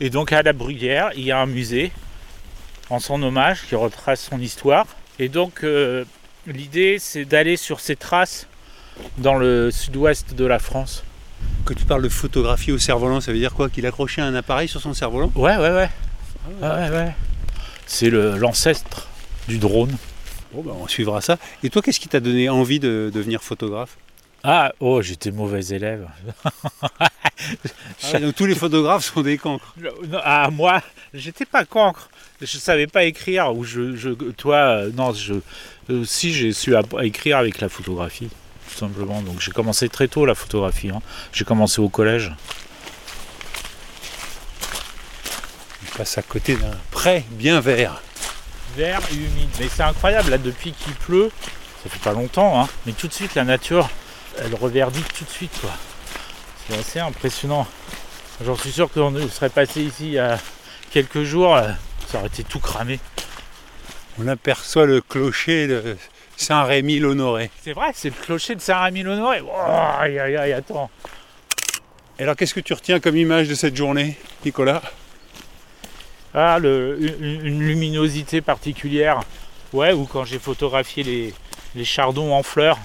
Et 0.00 0.10
donc 0.10 0.32
à 0.32 0.42
la 0.42 0.52
Bruyère, 0.52 1.10
il 1.16 1.24
y 1.24 1.32
a 1.32 1.38
un 1.38 1.46
musée 1.46 1.92
en 2.90 2.98
son 2.98 3.22
hommage 3.22 3.62
qui 3.68 3.74
retrace 3.74 4.28
son 4.30 4.40
histoire. 4.40 4.86
Et 5.18 5.28
donc 5.28 5.64
euh, 5.64 6.04
l'idée, 6.46 6.96
c'est 6.98 7.24
d'aller 7.24 7.56
sur 7.56 7.80
ces 7.80 7.96
traces 7.96 8.46
dans 9.18 9.36
le 9.36 9.70
sud-ouest 9.70 10.34
de 10.34 10.44
la 10.44 10.58
France. 10.58 11.04
Quand 11.64 11.74
tu 11.74 11.84
parles 11.84 12.02
de 12.02 12.08
photographie 12.08 12.72
au 12.72 12.78
cerf-volant, 12.78 13.20
ça 13.20 13.32
veut 13.32 13.38
dire 13.38 13.54
quoi? 13.54 13.70
Qu'il 13.70 13.86
accrochait 13.86 14.20
un 14.20 14.34
appareil 14.34 14.68
sur 14.68 14.80
son 14.80 14.94
cerf-volant? 14.94 15.32
Ouais, 15.34 15.56
ouais, 15.56 15.70
ouais. 15.70 15.90
Ah 16.60 16.76
ouais, 16.76 16.90
ouais. 16.90 17.14
C'est 17.86 18.10
l'ancêtre 18.10 19.08
du 19.48 19.58
drone. 19.58 19.96
Bon, 20.52 20.62
ben, 20.62 20.72
on 20.78 20.86
suivra 20.88 21.20
ça. 21.20 21.38
Et 21.62 21.70
toi, 21.70 21.82
qu'est-ce 21.82 22.00
qui 22.00 22.08
t'a 22.08 22.20
donné 22.20 22.48
envie 22.48 22.80
de 22.80 23.10
devenir 23.12 23.42
photographe? 23.42 23.96
Ah, 24.44 24.72
oh, 24.80 25.02
j'étais 25.02 25.30
mauvais 25.30 25.64
élève. 25.66 26.08
Ah 28.12 28.20
donc 28.20 28.34
tous 28.36 28.46
les 28.46 28.54
photographes 28.54 29.04
sont 29.04 29.22
des 29.22 29.38
cancres. 29.38 29.74
Ah, 30.22 30.48
moi, 30.52 30.80
j'étais 31.14 31.44
pas 31.44 31.64
cancre. 31.64 32.08
Je 32.40 32.58
savais 32.58 32.86
pas 32.86 33.04
écrire. 33.04 33.54
Ou 33.56 33.64
je, 33.64 33.96
je 33.96 34.10
toi, 34.10 34.56
euh, 34.56 34.90
non, 34.94 35.12
je, 35.12 35.34
euh, 35.90 36.04
si 36.04 36.32
j'ai 36.32 36.52
su 36.52 36.74
écrire 37.00 37.38
avec 37.38 37.60
la 37.60 37.68
photographie, 37.68 38.28
tout 38.70 38.78
simplement. 38.78 39.22
Donc 39.22 39.40
j'ai 39.40 39.50
commencé 39.52 39.88
très 39.88 40.08
tôt 40.08 40.26
la 40.26 40.34
photographie. 40.34 40.90
Hein. 40.90 41.02
J'ai 41.32 41.44
commencé 41.44 41.80
au 41.80 41.88
collège. 41.88 42.32
On 45.84 45.98
passe 45.98 46.18
à 46.18 46.22
côté 46.22 46.56
d'un 46.56 46.76
pré 46.90 47.24
bien 47.32 47.60
vert 47.60 48.02
vert 48.76 49.00
et 49.10 49.14
humide. 49.14 49.50
Mais 49.60 49.68
c'est 49.68 49.82
incroyable, 49.82 50.30
là, 50.30 50.38
depuis 50.38 50.72
qu'il 50.72 50.94
pleut, 50.94 51.30
ça 51.82 51.90
fait 51.90 52.02
pas 52.02 52.12
longtemps, 52.12 52.60
hein, 52.60 52.68
mais 52.86 52.92
tout 52.92 53.08
de 53.08 53.12
suite, 53.12 53.34
la 53.34 53.44
nature, 53.44 53.88
elle 54.38 54.54
reverdit 54.54 55.02
tout 55.16 55.24
de 55.24 55.30
suite, 55.30 55.52
quoi. 55.60 55.70
C'est 56.66 56.78
assez 56.78 57.00
impressionnant. 57.00 57.66
J'en 58.44 58.56
suis 58.56 58.72
sûr 58.72 58.90
qu'on 58.90 59.14
serait 59.28 59.50
passé 59.50 59.82
ici 59.82 60.06
il 60.06 60.12
y 60.12 60.18
a 60.18 60.38
quelques 60.90 61.22
jours, 61.22 61.56
euh, 61.56 61.68
ça 62.08 62.18
aurait 62.18 62.28
été 62.28 62.44
tout 62.44 62.60
cramé. 62.60 62.98
On 64.18 64.28
aperçoit 64.28 64.86
le 64.86 65.00
clocher 65.00 65.66
de 65.66 65.96
Saint-Rémy-l'Honoré. 66.36 67.50
C'est 67.62 67.72
vrai, 67.72 67.92
c'est 67.94 68.10
le 68.10 68.24
clocher 68.24 68.54
de 68.54 68.60
Saint-Rémy-l'Honoré. 68.60 69.42
Oh, 69.42 69.50
aïe, 69.98 70.18
aïe, 70.18 70.36
aïe, 70.36 70.52
attends. 70.52 70.90
Et 72.18 72.24
alors, 72.24 72.36
qu'est-ce 72.36 72.54
que 72.54 72.60
tu 72.60 72.72
retiens 72.72 73.00
comme 73.00 73.16
image 73.16 73.48
de 73.48 73.54
cette 73.54 73.76
journée, 73.76 74.18
Nicolas? 74.44 74.82
Ah, 76.34 76.58
une, 76.58 77.60
luminosité 77.60 78.40
particulière. 78.40 79.20
Ouais, 79.72 79.92
ou 79.92 80.04
quand 80.04 80.24
j'ai 80.24 80.38
photographié 80.38 81.32
les, 81.74 81.84
chardons 81.84 82.34
en 82.34 82.42
fleurs, 82.42 82.78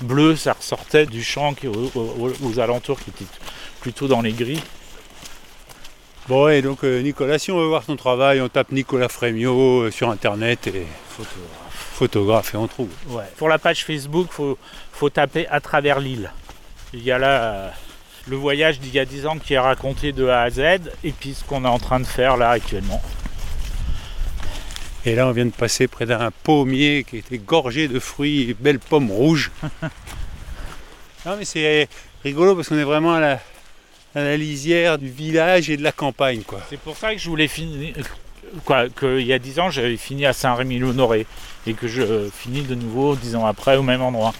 bleu, 0.00 0.36
ça 0.36 0.52
ressortait 0.52 1.06
du 1.06 1.22
champ 1.22 1.54
qui, 1.54 1.68
aux, 1.68 2.60
alentours 2.60 3.00
qui 3.00 3.10
était 3.10 3.30
plutôt 3.80 4.08
dans 4.08 4.20
les 4.20 4.32
gris. 4.32 4.62
Bon, 6.28 6.48
et 6.48 6.60
donc 6.60 6.84
euh, 6.84 7.00
Nicolas, 7.00 7.38
si 7.38 7.50
on 7.50 7.58
veut 7.58 7.68
voir 7.68 7.84
ton 7.84 7.96
travail, 7.96 8.40
on 8.40 8.48
tape 8.48 8.70
Nicolas 8.70 9.08
Frémio 9.08 9.84
euh, 9.84 9.90
sur 9.90 10.10
internet 10.10 10.66
et 10.66 10.86
photographe. 11.08 11.70
photographe 11.70 12.54
et 12.54 12.56
on 12.58 12.68
trouve. 12.68 12.90
Ouais. 13.08 13.24
Pour 13.38 13.48
la 13.48 13.58
page 13.58 13.84
Facebook, 13.84 14.28
faut, 14.30 14.58
faut 14.92 15.08
taper 15.08 15.46
à 15.48 15.60
travers 15.60 16.00
l'île. 16.00 16.30
Il 16.92 17.02
y 17.02 17.10
a 17.10 17.18
là 17.18 17.72
le 18.28 18.36
voyage 18.36 18.80
d'il 18.80 18.94
y 18.94 18.98
a 18.98 19.04
10 19.04 19.26
ans 19.26 19.38
qui 19.38 19.54
est 19.54 19.58
raconté 19.58 20.12
de 20.12 20.26
A 20.28 20.42
à 20.42 20.50
Z 20.50 20.60
et 21.04 21.12
puis 21.12 21.34
ce 21.34 21.44
qu'on 21.44 21.64
est 21.64 21.68
en 21.68 21.78
train 21.78 22.00
de 22.00 22.06
faire 22.06 22.36
là 22.36 22.50
actuellement. 22.50 23.00
Et 25.04 25.14
là, 25.14 25.26
on 25.26 25.32
vient 25.32 25.46
de 25.46 25.50
passer 25.50 25.88
près 25.88 26.06
d'un 26.06 26.30
pommier 26.42 27.04
qui 27.08 27.18
était 27.18 27.38
gorgé 27.38 27.88
de 27.88 27.98
fruits, 27.98 28.54
belles 28.58 28.80
pommes 28.80 29.10
rouges. 29.10 29.50
non, 31.26 31.36
mais 31.38 31.44
c'est 31.44 31.88
rigolo 32.24 32.54
parce 32.54 32.68
qu'on 32.68 32.78
est 32.78 32.84
vraiment 32.84 33.14
à 33.14 33.38
la, 34.14 34.36
lisière 34.36 34.98
du 34.98 35.08
village 35.08 35.70
et 35.70 35.76
de 35.76 35.82
la 35.82 35.92
campagne. 35.92 36.42
quoi. 36.42 36.60
C'est 36.68 36.80
pour 36.80 36.96
ça 36.96 37.14
que 37.14 37.20
je 37.20 37.28
voulais 37.28 37.48
finir. 37.48 37.94
Quoi, 38.64 38.88
qu'il 38.88 39.20
y 39.20 39.32
a 39.32 39.38
10 39.38 39.60
ans, 39.60 39.70
j'avais 39.70 39.96
fini 39.96 40.26
à 40.26 40.32
Saint-Rémy-l'Honoré 40.32 41.26
et 41.66 41.74
que 41.74 41.86
je 41.86 42.28
finis 42.30 42.62
de 42.62 42.74
nouveau 42.74 43.14
10 43.14 43.36
ans 43.36 43.46
après 43.46 43.76
au 43.76 43.82
même 43.82 44.02
endroit. 44.02 44.32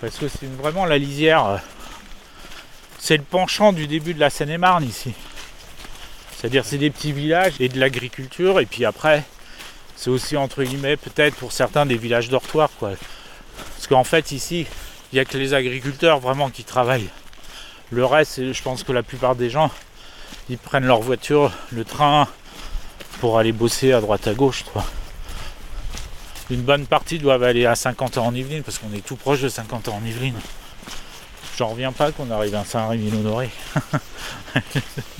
Parce 0.00 0.16
que 0.16 0.28
c'est 0.28 0.50
vraiment 0.60 0.84
la 0.84 0.98
lisière 0.98 1.60
c'est 2.98 3.16
le 3.16 3.22
penchant 3.22 3.72
du 3.72 3.86
début 3.86 4.14
de 4.14 4.20
la 4.20 4.30
Seine-et-Marne 4.30 4.84
ici. 4.84 5.14
C'est-à-dire 6.36 6.64
c'est 6.64 6.78
des 6.78 6.90
petits 6.90 7.12
villages 7.12 7.54
et 7.60 7.68
de 7.68 7.78
l'agriculture 7.78 8.60
et 8.60 8.66
puis 8.66 8.84
après 8.84 9.24
c'est 9.96 10.10
aussi 10.10 10.36
entre 10.36 10.62
guillemets 10.62 10.96
peut-être 10.96 11.34
pour 11.36 11.52
certains 11.52 11.86
des 11.86 11.96
villages 11.96 12.28
dortoirs 12.28 12.70
quoi. 12.78 12.92
Parce 13.74 13.86
qu'en 13.86 14.04
fait 14.04 14.32
ici 14.32 14.66
Il 15.10 15.16
n'y 15.16 15.20
a 15.20 15.24
que 15.24 15.38
les 15.38 15.54
agriculteurs 15.54 16.20
vraiment 16.20 16.50
qui 16.50 16.64
travaillent. 16.64 17.08
Le 17.90 18.04
reste, 18.04 18.52
je 18.52 18.62
pense 18.62 18.82
que 18.82 18.92
la 18.92 19.02
plupart 19.02 19.36
des 19.36 19.48
gens, 19.48 19.70
ils 20.50 20.58
prennent 20.58 20.84
leur 20.84 21.00
voiture, 21.00 21.50
le 21.70 21.84
train, 21.84 22.28
pour 23.20 23.38
aller 23.38 23.52
bosser 23.52 23.94
à 23.94 24.02
droite 24.02 24.26
à 24.26 24.34
gauche. 24.34 24.64
Une 26.50 26.60
bonne 26.60 26.86
partie 26.86 27.18
doivent 27.18 27.42
aller 27.42 27.64
à 27.64 27.74
50 27.74 28.18
ans 28.18 28.26
en 28.26 28.34
Yvelines, 28.34 28.62
parce 28.62 28.78
qu'on 28.78 28.92
est 28.92 29.04
tout 29.04 29.16
proche 29.16 29.40
de 29.40 29.48
50 29.48 29.88
ans 29.88 30.00
en 30.02 30.06
Yvelines. 30.06 30.38
J'en 31.58 31.68
reviens 31.70 31.90
pas 31.90 32.12
qu'on 32.12 32.30
arrive 32.30 32.54
à 32.54 32.64
Saint-Rémy-Honoré. 32.64 33.50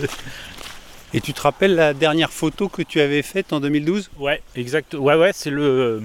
Et 1.12 1.20
tu 1.20 1.32
te 1.32 1.40
rappelles 1.40 1.74
la 1.74 1.94
dernière 1.94 2.30
photo 2.30 2.68
que 2.68 2.82
tu 2.82 3.00
avais 3.00 3.22
faite 3.22 3.52
en 3.52 3.58
2012 3.58 4.10
Ouais, 4.20 4.40
exact. 4.54 4.94
Ouais, 4.94 5.16
ouais, 5.16 5.32
c'est 5.34 5.50
le, 5.50 6.00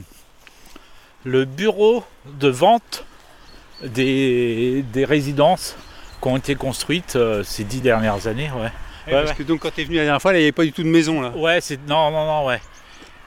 le 1.24 1.46
bureau 1.46 2.04
de 2.26 2.48
vente 2.48 3.06
des, 3.84 4.84
des 4.92 5.06
résidences 5.06 5.76
qui 6.20 6.28
ont 6.30 6.38
été 6.38 6.56
construites 6.56 7.16
euh, 7.16 7.44
ces 7.44 7.64
dix 7.64 7.82
dernières 7.82 8.26
années. 8.26 8.50
Ouais, 8.56 8.72
Ouais, 9.14 9.24
Parce 9.26 9.34
que 9.38 9.44
donc 9.44 9.60
quand 9.60 9.70
tu 9.76 9.82
es 9.82 9.84
venu 9.84 9.98
la 9.98 10.04
dernière 10.06 10.22
fois, 10.22 10.32
là, 10.32 10.40
il 10.40 10.42
n'y 10.42 10.46
avait 10.46 10.52
pas 10.54 10.64
du 10.64 10.72
tout 10.74 10.82
de 10.82 10.88
maison 10.88 11.22
là. 11.22 11.30
ouais 11.32 11.62
c'est 11.62 11.78
non, 11.88 12.10
non, 12.10 12.26
non, 12.26 12.46
ouais. 12.48 12.60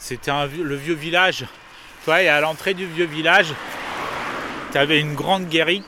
C'était 0.00 0.32
un 0.32 0.46
le 0.46 0.74
vieux 0.74 0.94
village. 0.94 1.40
Tu 1.40 2.06
vois, 2.06 2.20
et 2.22 2.28
à 2.28 2.40
l'entrée 2.40 2.74
du 2.74 2.86
vieux 2.86 3.04
village, 3.06 3.52
tu 4.72 4.78
avais 4.78 4.98
une 4.98 5.14
grande 5.14 5.48
guérite 5.48 5.84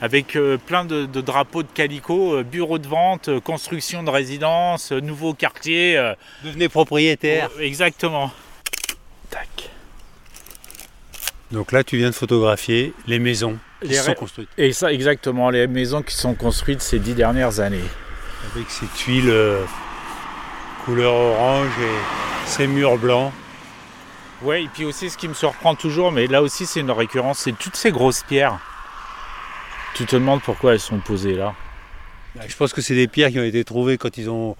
avec 0.00 0.36
euh, 0.36 0.58
plein 0.58 0.84
de, 0.84 1.06
de 1.06 1.20
drapeaux 1.20 1.62
de 1.62 1.68
calicot, 1.74 2.36
euh, 2.36 2.42
bureau 2.42 2.78
de 2.78 2.86
vente, 2.86 3.28
euh, 3.28 3.40
construction 3.40 4.02
de 4.02 4.10
résidences, 4.10 4.92
euh, 4.92 5.00
nouveau 5.00 5.34
quartier. 5.34 5.96
Devenez 6.44 6.68
propriétaire. 6.68 7.50
euh, 7.58 7.62
exactement. 7.62 8.30
Tac. 9.30 9.70
Donc 11.50 11.72
là, 11.72 11.82
tu 11.82 11.96
viens 11.96 12.10
de 12.10 12.14
photographier 12.14 12.92
les 13.06 13.18
maisons 13.18 13.58
qui 13.82 13.88
Les 13.88 13.94
se 13.94 14.04
sont 14.04 14.14
construites. 14.14 14.48
Et 14.56 14.72
ça, 14.72 14.92
exactement, 14.92 15.50
les 15.50 15.66
maisons 15.66 16.02
qui 16.02 16.14
sont 16.14 16.34
construites 16.34 16.82
ces 16.82 16.98
dix 16.98 17.14
dernières 17.14 17.60
années. 17.60 17.84
Avec 18.54 18.70
ces 18.70 18.86
tuiles 18.96 19.32
couleur 20.84 21.12
orange 21.12 21.72
et 21.82 22.48
ces 22.48 22.66
murs 22.66 22.96
blancs. 22.98 23.32
Ouais, 24.42 24.62
et 24.64 24.68
puis 24.68 24.84
aussi 24.84 25.10
ce 25.10 25.18
qui 25.18 25.28
me 25.28 25.34
surprend 25.34 25.74
toujours, 25.74 26.12
mais 26.12 26.26
là 26.28 26.40
aussi 26.42 26.64
c'est 26.64 26.80
une 26.80 26.90
récurrence, 26.90 27.40
c'est 27.40 27.52
toutes 27.58 27.76
ces 27.76 27.90
grosses 27.90 28.22
pierres. 28.22 28.58
Tu 29.94 30.06
te 30.06 30.16
demandes 30.16 30.42
pourquoi 30.42 30.74
elles 30.74 30.80
sont 30.80 31.00
posées 31.00 31.34
là. 31.34 31.54
Je 32.46 32.54
pense 32.56 32.72
que 32.72 32.80
c'est 32.80 32.94
des 32.94 33.08
pierres 33.08 33.30
qui 33.30 33.40
ont 33.40 33.44
été 33.44 33.64
trouvées 33.64 33.98
quand 33.98 34.16
ils 34.16 34.30
ont 34.30 34.56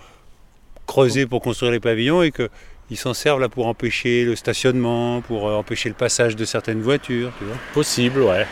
creusé 0.87 1.27
pour 1.27 1.43
construire 1.43 1.71
les 1.71 1.81
pavillons 1.81 2.23
et 2.23 2.33
qu'ils 2.33 2.97
s'en 2.97 3.15
servent 3.15 3.41
là 3.41 3.49
pour 3.49 3.67
empêcher 3.67 4.25
le 4.25 4.35
stationnement, 4.35 5.21
pour 5.21 5.49
euh, 5.49 5.55
empêcher 5.55 5.89
le 5.89 5.95
passage 5.95 6.35
de 6.35 6.45
certaines 6.45 6.81
voitures. 6.81 7.31
Tu 7.39 7.45
vois. 7.45 7.57
Possible, 7.75 8.21
ouais. 8.21 8.47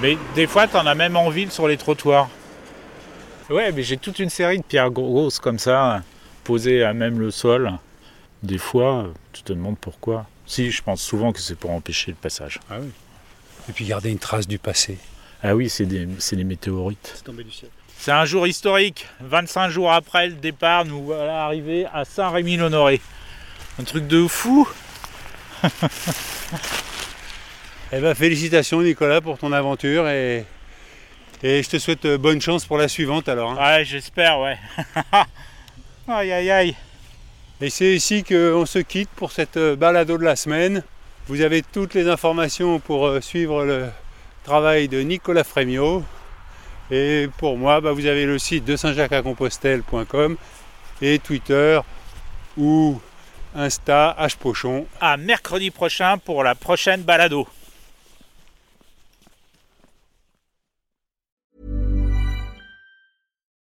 Mais 0.00 0.16
des 0.34 0.46
fois, 0.46 0.66
t'en 0.66 0.86
as 0.86 0.94
même 0.94 1.16
en 1.16 1.28
ville 1.28 1.50
sur 1.50 1.68
les 1.68 1.76
trottoirs. 1.76 2.28
Ouais, 3.50 3.72
mais 3.72 3.82
j'ai 3.82 3.96
toute 3.96 4.18
une 4.18 4.30
série 4.30 4.58
de 4.58 4.62
pierres 4.62 4.90
grosses 4.90 5.38
comme 5.38 5.58
ça, 5.58 6.02
posées 6.44 6.82
à 6.82 6.92
même 6.92 7.18
le 7.18 7.30
sol. 7.30 7.72
Des 8.42 8.58
fois, 8.58 9.06
tu 9.32 9.42
te 9.42 9.52
demandes 9.52 9.78
pourquoi. 9.78 10.26
Si, 10.46 10.70
je 10.70 10.82
pense 10.82 11.02
souvent 11.02 11.32
que 11.32 11.40
c'est 11.40 11.56
pour 11.56 11.70
empêcher 11.70 12.10
le 12.10 12.16
passage. 12.16 12.60
Et 13.68 13.72
puis 13.72 13.84
garder 13.84 14.10
une 14.10 14.18
trace 14.18 14.46
du 14.46 14.58
passé. 14.58 14.98
Ah 15.42 15.54
oui, 15.54 15.68
c'est 15.68 15.86
des, 15.86 16.08
c'est 16.18 16.36
des 16.36 16.44
météorites. 16.44 17.12
C'est 17.16 17.24
tombé 17.24 17.44
du 17.44 17.50
ciel. 17.52 17.70
C'est 17.96 18.12
un 18.12 18.24
jour 18.24 18.46
historique. 18.46 19.06
25 19.20 19.70
jours 19.70 19.92
après 19.92 20.28
le 20.28 20.34
départ, 20.34 20.84
nous 20.84 21.04
voilà 21.04 21.44
arrivés 21.44 21.86
à 21.92 22.04
Saint-Rémy-l'Honoré. 22.04 23.00
Un 23.80 23.84
truc 23.84 24.06
de 24.06 24.26
fou. 24.26 24.68
Eh 27.90 28.00
ben, 28.00 28.14
félicitations 28.14 28.82
Nicolas 28.82 29.22
pour 29.22 29.38
ton 29.38 29.50
aventure 29.50 30.06
et, 30.08 30.44
et 31.42 31.62
je 31.62 31.68
te 31.70 31.78
souhaite 31.78 32.04
euh, 32.04 32.18
bonne 32.18 32.38
chance 32.38 32.66
pour 32.66 32.76
la 32.76 32.86
suivante 32.86 33.30
alors. 33.30 33.52
hein. 33.52 33.78
Ouais, 33.78 33.84
j'espère, 33.86 34.38
ouais. 34.40 34.58
aïe, 36.08 36.30
aïe, 36.30 36.50
aïe. 36.50 36.76
Et 37.62 37.70
c'est 37.70 37.94
ici 37.94 38.24
qu'on 38.24 38.66
se 38.66 38.78
quitte 38.80 39.08
pour 39.16 39.32
cette 39.32 39.56
euh, 39.56 39.74
balado 39.74 40.18
de 40.18 40.22
la 40.24 40.36
semaine. 40.36 40.82
Vous 41.28 41.40
avez 41.40 41.62
toutes 41.62 41.94
les 41.94 42.08
informations 42.08 42.78
pour 42.78 43.06
euh, 43.06 43.22
suivre 43.22 43.64
le 43.64 43.86
travail 44.48 44.88
de 44.88 45.00
Nicolas 45.00 45.44
Frémiot. 45.44 46.02
Et 46.90 47.28
pour 47.36 47.58
moi, 47.58 47.82
bah, 47.82 47.92
vous 47.92 48.06
avez 48.06 48.24
le 48.24 48.38
site 48.38 48.64
de 48.64 48.76
saint-jacques-à-compostelle.com 48.76 50.36
et 51.02 51.18
Twitter 51.18 51.80
ou 52.56 52.98
Insta 53.54 54.16
hpochon. 54.18 54.86
À 55.02 55.18
mercredi 55.18 55.70
prochain 55.70 56.16
pour 56.16 56.44
la 56.44 56.54
prochaine 56.54 57.02
balado. 57.02 57.46